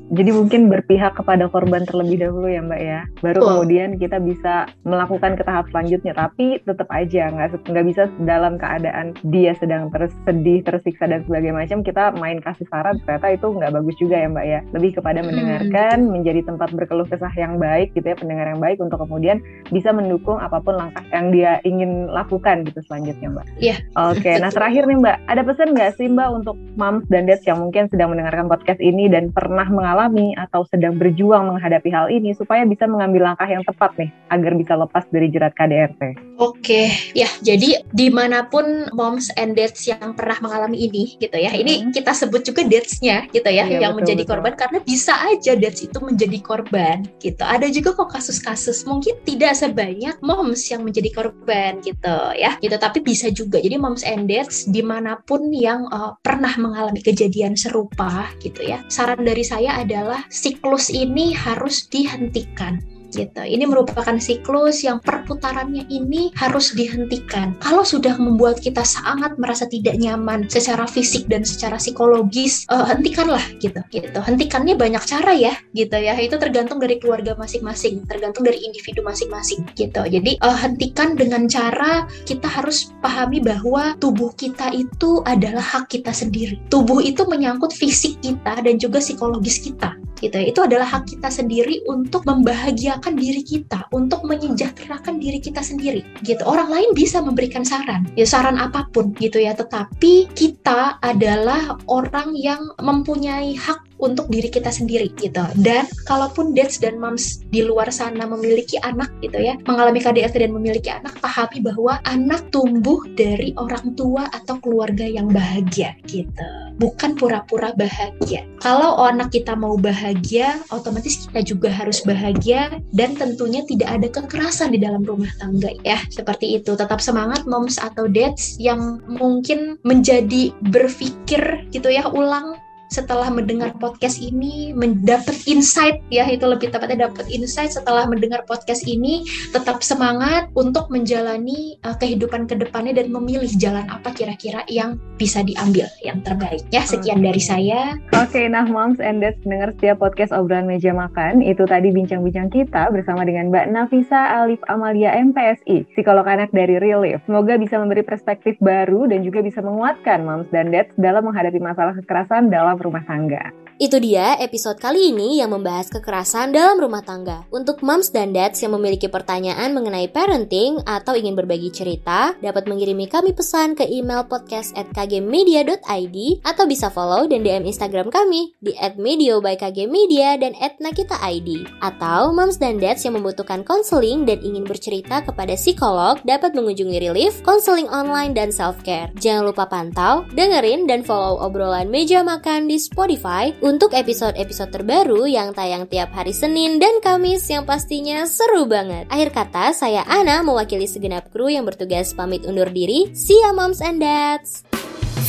Jadi 0.09 0.31
mungkin 0.33 0.61
berpihak 0.71 1.19
kepada 1.19 1.45
korban 1.51 1.85
terlebih 1.85 2.25
dahulu 2.25 2.49
ya 2.49 2.61
Mbak 2.65 2.81
ya. 2.81 2.99
Baru 3.21 3.39
oh. 3.43 3.45
kemudian 3.53 4.01
kita 4.01 4.17
bisa 4.17 4.65
melakukan 4.87 5.37
ke 5.37 5.43
tahap 5.45 5.69
selanjutnya. 5.69 6.17
Tapi 6.17 6.63
tetap 6.65 6.89
aja 6.89 7.29
nggak 7.29 7.69
nggak 7.69 7.85
bisa 7.85 8.09
dalam 8.25 8.57
keadaan 8.57 9.13
dia 9.29 9.53
sedang 9.59 9.93
tersedih, 9.93 10.65
tersiksa 10.65 11.05
dan 11.05 11.21
sebagainya 11.27 11.61
macam 11.61 11.79
kita 11.85 12.15
main 12.17 12.41
kasih 12.41 12.65
saran 12.71 12.97
ternyata 13.05 13.27
itu 13.35 13.47
nggak 13.53 13.73
bagus 13.75 13.95
juga 14.01 14.15
ya 14.17 14.27
Mbak 14.31 14.45
ya. 14.47 14.59
Lebih 14.73 14.91
kepada 14.97 15.19
mendengarkan, 15.21 15.97
hmm. 16.07 16.11
menjadi 16.15 16.41
tempat 16.47 16.69
berkeluh 16.73 17.05
kesah 17.05 17.33
yang 17.37 17.61
baik 17.61 17.93
gitu 17.93 18.09
ya, 18.09 18.17
pendengar 18.17 18.49
yang 18.49 18.61
baik 18.63 18.81
untuk 18.81 18.97
kemudian 19.03 19.43
bisa 19.69 19.93
mendukung 19.93 20.41
apa 20.41 20.57
pun 20.57 20.79
langkah 20.79 21.03
yang 21.13 21.29
dia 21.29 21.61
ingin 21.67 22.09
lakukan 22.09 22.65
gitu 22.65 22.81
selanjutnya 22.89 23.29
Mbak. 23.29 23.45
Iya. 23.59 23.67
Yeah. 23.69 23.79
Oke, 24.09 24.25
okay. 24.25 24.35
nah 24.41 24.49
terakhir 24.49 24.89
nih 24.89 24.97
Mbak, 24.97 25.17
ada 25.27 25.41
pesan 25.45 25.69
nggak 25.75 25.91
sih 25.99 26.07
Mbak 26.09 26.29
untuk 26.33 26.55
moms 26.79 27.05
dan 27.11 27.29
dads 27.29 27.45
yang 27.45 27.61
mungkin 27.61 27.85
sedang 27.91 28.09
mendengarkan 28.09 28.29
mendengarkan 28.29 28.45
podcast 28.45 28.81
ini 28.81 29.09
dan 29.09 29.33
pernah 29.33 29.65
mengalami 29.65 29.98
atau 30.39 30.63
sedang 30.69 30.95
berjuang 30.95 31.51
menghadapi 31.51 31.89
hal 31.91 32.07
ini 32.07 32.31
supaya 32.31 32.63
bisa 32.63 32.87
mengambil 32.87 33.33
langkah 33.33 33.49
yang 33.49 33.65
tepat 33.67 33.91
nih 33.99 34.09
agar 34.31 34.53
bisa 34.55 34.73
lepas 34.77 35.03
dari 35.09 35.27
jerat 35.27 35.51
KDRT. 35.57 36.29
Oke, 36.39 36.87
ya 37.11 37.27
jadi 37.43 37.83
di 37.91 38.07
mana 38.07 38.47
pun 38.47 38.87
moms 38.95 39.27
and 39.35 39.59
dads 39.59 39.83
yang 39.83 40.15
pernah 40.15 40.39
mengalami 40.39 40.87
ini 40.87 41.19
gitu 41.19 41.35
ya, 41.35 41.51
hmm. 41.51 41.61
ini 41.67 41.73
kita 41.91 42.15
sebut 42.15 42.47
juga 42.47 42.63
dadsnya 42.63 43.27
gitu 43.35 43.49
ya, 43.51 43.67
iya, 43.67 43.83
yang 43.83 43.91
betul, 43.91 43.99
menjadi 44.07 44.23
betul. 44.23 44.31
korban 44.39 44.53
karena 44.55 44.79
bisa 44.87 45.13
aja 45.19 45.51
dads 45.59 45.83
itu 45.83 45.99
menjadi 45.99 46.39
korban 46.39 47.03
gitu. 47.19 47.43
Ada 47.43 47.67
juga 47.67 47.91
kok 47.99 48.15
kasus-kasus 48.15 48.87
mungkin 48.87 49.19
tidak 49.27 49.59
sebanyak 49.59 50.15
moms 50.23 50.63
yang 50.71 50.87
menjadi 50.87 51.11
korban 51.11 51.83
gitu 51.83 52.17
ya, 52.39 52.55
gitu 52.63 52.75
tapi 52.79 53.03
bisa 53.03 53.27
juga. 53.35 53.59
Jadi 53.59 53.75
moms 53.75 54.07
and 54.07 54.31
dads 54.31 54.63
di 54.63 54.79
mana 54.79 55.19
pun 55.27 55.51
yang 55.51 55.91
uh, 55.91 56.15
pernah 56.23 56.55
mengalami 56.55 57.03
kejadian 57.03 57.59
serupa 57.59 58.31
gitu 58.39 58.63
ya. 58.63 58.79
Saran 58.87 59.27
dari 59.27 59.43
saya 59.43 59.75
adalah 59.89 60.21
siklus 60.29 60.93
ini 60.93 61.33
harus 61.33 61.89
dihentikan 61.89 62.77
gitu. 63.13 63.41
Ini 63.41 63.65
merupakan 63.65 64.15
siklus 64.21 64.85
yang 64.85 65.01
perputarannya 65.01 65.89
ini 65.89 66.33
harus 66.37 66.73
dihentikan. 66.73 67.57
Kalau 67.61 67.81
sudah 67.85 68.15
membuat 68.17 68.61
kita 68.61 68.85
sangat 68.85 69.35
merasa 69.41 69.65
tidak 69.65 69.97
nyaman 69.97 70.45
secara 70.47 70.85
fisik 70.85 71.25
dan 71.29 71.41
secara 71.45 71.77
psikologis, 71.81 72.65
uh, 72.69 72.85
hentikanlah 72.85 73.41
gitu. 73.61 73.81
Gitu. 73.89 74.19
Hentikannya 74.19 74.77
banyak 74.77 75.03
cara 75.05 75.33
ya, 75.33 75.53
gitu 75.73 75.97
ya. 75.97 76.17
Itu 76.17 76.37
tergantung 76.37 76.77
dari 76.77 77.01
keluarga 77.01 77.33
masing-masing, 77.37 78.05
tergantung 78.05 78.45
dari 78.45 78.61
individu 78.61 79.01
masing-masing 79.01 79.65
gitu. 79.73 80.01
Jadi 80.05 80.37
uh, 80.41 80.57
hentikan 80.57 81.17
dengan 81.17 81.49
cara 81.49 82.05
kita 82.25 82.45
harus 82.45 82.93
pahami 83.01 83.41
bahwa 83.41 83.97
tubuh 83.97 84.33
kita 84.37 84.71
itu 84.73 85.21
adalah 85.25 85.63
hak 85.63 85.89
kita 85.89 86.13
sendiri. 86.13 86.61
Tubuh 86.69 87.01
itu 87.01 87.25
menyangkut 87.25 87.73
fisik 87.73 88.21
kita 88.21 88.61
dan 88.61 88.75
juga 88.77 89.01
psikologis 89.01 89.61
kita 89.61 89.97
gitu 90.21 90.35
ya. 90.37 90.45
Itu 90.47 90.63
adalah 90.63 90.87
hak 90.87 91.09
kita 91.17 91.33
sendiri 91.33 91.83
untuk 91.89 92.23
membahagiakan 92.29 93.17
diri 93.17 93.41
kita, 93.41 93.89
untuk 93.91 94.23
menyejahterakan 94.23 95.17
diri 95.17 95.41
kita 95.41 95.65
sendiri 95.65 96.05
gitu. 96.21 96.45
Orang 96.45 96.69
lain 96.69 96.93
bisa 96.93 97.19
memberikan 97.19 97.65
saran, 97.65 98.05
ya 98.13 98.27
saran 98.27 98.61
apa 98.61 98.87
pun 98.93 99.11
gitu 99.17 99.41
ya, 99.41 99.57
tetapi 99.57 100.29
kita 100.37 101.01
adalah 101.01 101.79
orang 101.89 102.37
yang 102.37 102.61
mempunyai 102.77 103.57
hak 103.57 103.88
untuk 103.99 104.31
diri 104.31 104.47
kita 104.47 104.71
sendiri 104.71 105.11
gitu. 105.19 105.43
Dan 105.59 105.85
kalaupun 106.07 106.55
dads 106.55 106.79
dan 106.79 106.97
moms 106.97 107.43
di 107.51 107.61
luar 107.63 107.91
sana 107.91 108.25
memiliki 108.25 108.79
anak 108.81 109.11
gitu 109.23 109.37
ya, 109.39 109.59
mengalami 109.67 109.99
KDRT 109.99 110.35
dan 110.49 110.51
memiliki 110.55 110.89
anak, 110.91 111.15
pahami 111.19 111.59
bahwa 111.63 111.99
anak 112.07 112.47
tumbuh 112.49 113.03
dari 113.13 113.51
orang 113.59 113.93
tua 113.93 114.27
atau 114.31 114.57
keluarga 114.63 115.03
yang 115.03 115.27
bahagia 115.29 115.95
gitu. 116.07 116.47
Bukan 116.79 117.19
pura-pura 117.19 117.75
bahagia. 117.75 118.47
Kalau 118.63 118.95
anak 119.03 119.35
kita 119.35 119.55
mau 119.55 119.75
bahagia, 119.75 120.63
otomatis 120.71 121.27
kita 121.27 121.43
juga 121.43 121.67
harus 121.67 121.99
bahagia 122.03 122.79
dan 122.95 123.19
tentunya 123.19 123.63
tidak 123.67 123.99
ada 123.99 124.07
kekerasan 124.07 124.71
di 124.71 124.79
dalam 124.79 125.03
rumah 125.03 125.31
tangga 125.39 125.71
ya. 125.83 125.99
Seperti 126.07 126.59
itu. 126.59 126.75
Tetap 126.79 127.03
semangat 127.03 127.43
moms 127.43 127.75
atau 127.75 128.07
dads 128.07 128.55
yang 128.59 129.03
mungkin 129.07 129.75
menjadi 129.83 130.55
berpikir 130.71 131.67
gitu 131.71 131.91
ya 131.91 132.07
ulang 132.07 132.58
setelah 132.89 133.29
mendengar 133.29 133.73
podcast 133.77 134.17
ini 134.21 134.73
mendapat 134.73 135.37
insight 135.45 136.01
ya 136.09 136.25
itu 136.25 136.45
lebih 136.45 136.73
tepatnya 136.73 137.09
dapat 137.09 137.29
insight 137.29 137.73
setelah 137.73 138.09
mendengar 138.09 138.43
podcast 138.49 138.85
ini 138.89 139.25
tetap 139.53 139.85
semangat 139.85 140.49
untuk 140.57 140.89
menjalani 140.89 141.77
uh, 141.85 141.93
kehidupan 141.95 142.49
ke 142.49 142.57
depannya 142.57 142.97
dan 142.97 143.13
memilih 143.13 143.49
jalan 143.61 143.85
apa 143.87 144.09
kira-kira 144.13 144.65
yang 144.65 144.97
bisa 145.21 145.45
diambil 145.45 145.85
yang 146.01 146.19
terbaik. 146.25 146.65
Ya 146.73 146.81
sekian 146.81 147.21
dari 147.21 147.41
saya. 147.41 147.95
Oke 148.17 148.41
okay, 148.41 148.45
nah 148.49 148.65
moms 148.65 148.97
and 148.97 149.21
dads 149.21 149.39
dengar 149.45 149.69
setiap 149.77 150.01
podcast 150.01 150.33
obrolan 150.33 150.65
meja 150.65 150.91
makan 150.91 151.45
itu 151.45 151.63
tadi 151.69 151.93
bincang-bincang 151.93 152.49
kita 152.49 152.89
bersama 152.89 153.21
dengan 153.21 153.53
Mbak 153.53 153.65
Nafisa 153.69 154.41
Alif 154.41 154.59
Amalia 154.65 155.13
MPSI 155.13 155.85
psikolog 155.93 156.25
anak 156.25 156.49
dari 156.49 156.81
Relief 156.81 157.21
semoga 157.29 157.59
bisa 157.59 157.77
memberi 157.77 158.01
perspektif 158.01 158.57
baru 158.63 159.05
dan 159.05 159.21
juga 159.21 159.45
bisa 159.45 159.61
menguatkan 159.61 160.25
moms 160.25 160.49
dan 160.49 160.73
dads 160.73 160.89
dalam 160.97 161.27
menghadapi 161.27 161.59
masalah 161.61 161.93
kekerasan 161.99 162.49
dalam 162.49 162.78
rumah 162.79 163.03
tangga. 163.05 163.58
Itu 163.79 163.95
dia 164.03 164.35
episode 164.43 164.75
kali 164.75 165.15
ini 165.15 165.39
yang 165.39 165.55
membahas 165.55 165.87
kekerasan 165.87 166.51
dalam 166.51 166.83
rumah 166.83 166.99
tangga. 166.99 167.47
Untuk 167.47 167.79
moms 167.79 168.11
dan 168.11 168.35
dads 168.35 168.59
yang 168.59 168.75
memiliki 168.75 169.07
pertanyaan 169.07 169.71
mengenai 169.71 170.11
parenting 170.11 170.83
atau 170.83 171.15
ingin 171.15 171.31
berbagi 171.31 171.71
cerita, 171.71 172.35
dapat 172.43 172.67
mengirimi 172.67 173.07
kami 173.07 173.31
pesan 173.31 173.79
ke 173.79 173.87
email 173.87 174.27
podcast 174.27 174.75
at 174.75 174.83
kgmedia.id 174.91 176.17
atau 176.43 176.63
bisa 176.67 176.91
follow 176.91 177.23
dan 177.31 177.39
DM 177.39 177.71
Instagram 177.71 178.11
kami 178.11 178.51
di 178.59 178.75
at 178.83 178.99
medio 178.99 179.39
by 179.39 179.55
kgmedia 179.55 180.35
dan 180.35 180.59
at 180.59 180.75
nakita.id. 180.83 181.47
Atau 181.79 182.35
moms 182.35 182.59
dan 182.59 182.83
dads 182.83 183.07
yang 183.07 183.15
membutuhkan 183.15 183.63
konseling 183.63 184.27
dan 184.27 184.43
ingin 184.43 184.67
bercerita 184.67 185.23
kepada 185.23 185.55
psikolog 185.55 186.19
dapat 186.27 186.51
mengunjungi 186.51 186.99
Relief, 186.99 187.39
konseling 187.47 187.87
online, 187.87 188.35
dan 188.35 188.51
self-care. 188.51 189.07
Jangan 189.23 189.47
lupa 189.47 189.71
pantau, 189.71 190.27
dengerin, 190.35 190.83
dan 190.83 190.99
follow 190.99 191.39
obrolan 191.39 191.87
meja 191.87 192.27
makan 192.27 192.67
di 192.67 192.75
Spotify 192.75 193.55
untuk 193.69 193.93
episode-episode 193.93 194.73
terbaru 194.73 195.29
yang 195.29 195.53
tayang 195.53 195.85
tiap 195.85 196.09
hari 196.09 196.33
Senin 196.33 196.81
dan 196.81 196.97
Kamis 197.05 197.45
yang 197.45 197.69
pastinya 197.69 198.25
seru 198.25 198.65
banget. 198.65 199.05
Akhir 199.13 199.29
kata, 199.29 199.77
saya 199.77 200.01
Ana 200.09 200.41
mewakili 200.41 200.89
segenap 200.89 201.29
kru 201.29 201.53
yang 201.53 201.69
bertugas 201.69 202.17
pamit 202.17 202.49
undur 202.49 202.73
diri. 202.73 203.13
See 203.13 203.37
ya 203.37 203.53
moms 203.53 203.77
and 203.85 204.01
dads! 204.01 204.65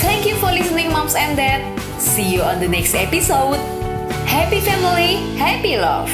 Thank 0.00 0.24
you 0.24 0.32
for 0.40 0.48
listening 0.48 0.88
moms 0.88 1.12
and 1.12 1.36
dads. 1.36 1.68
See 2.00 2.24
you 2.24 2.40
on 2.40 2.56
the 2.56 2.70
next 2.72 2.96
episode. 2.96 3.60
Happy 4.24 4.64
family, 4.64 5.20
happy 5.36 5.76
love. 5.76 6.08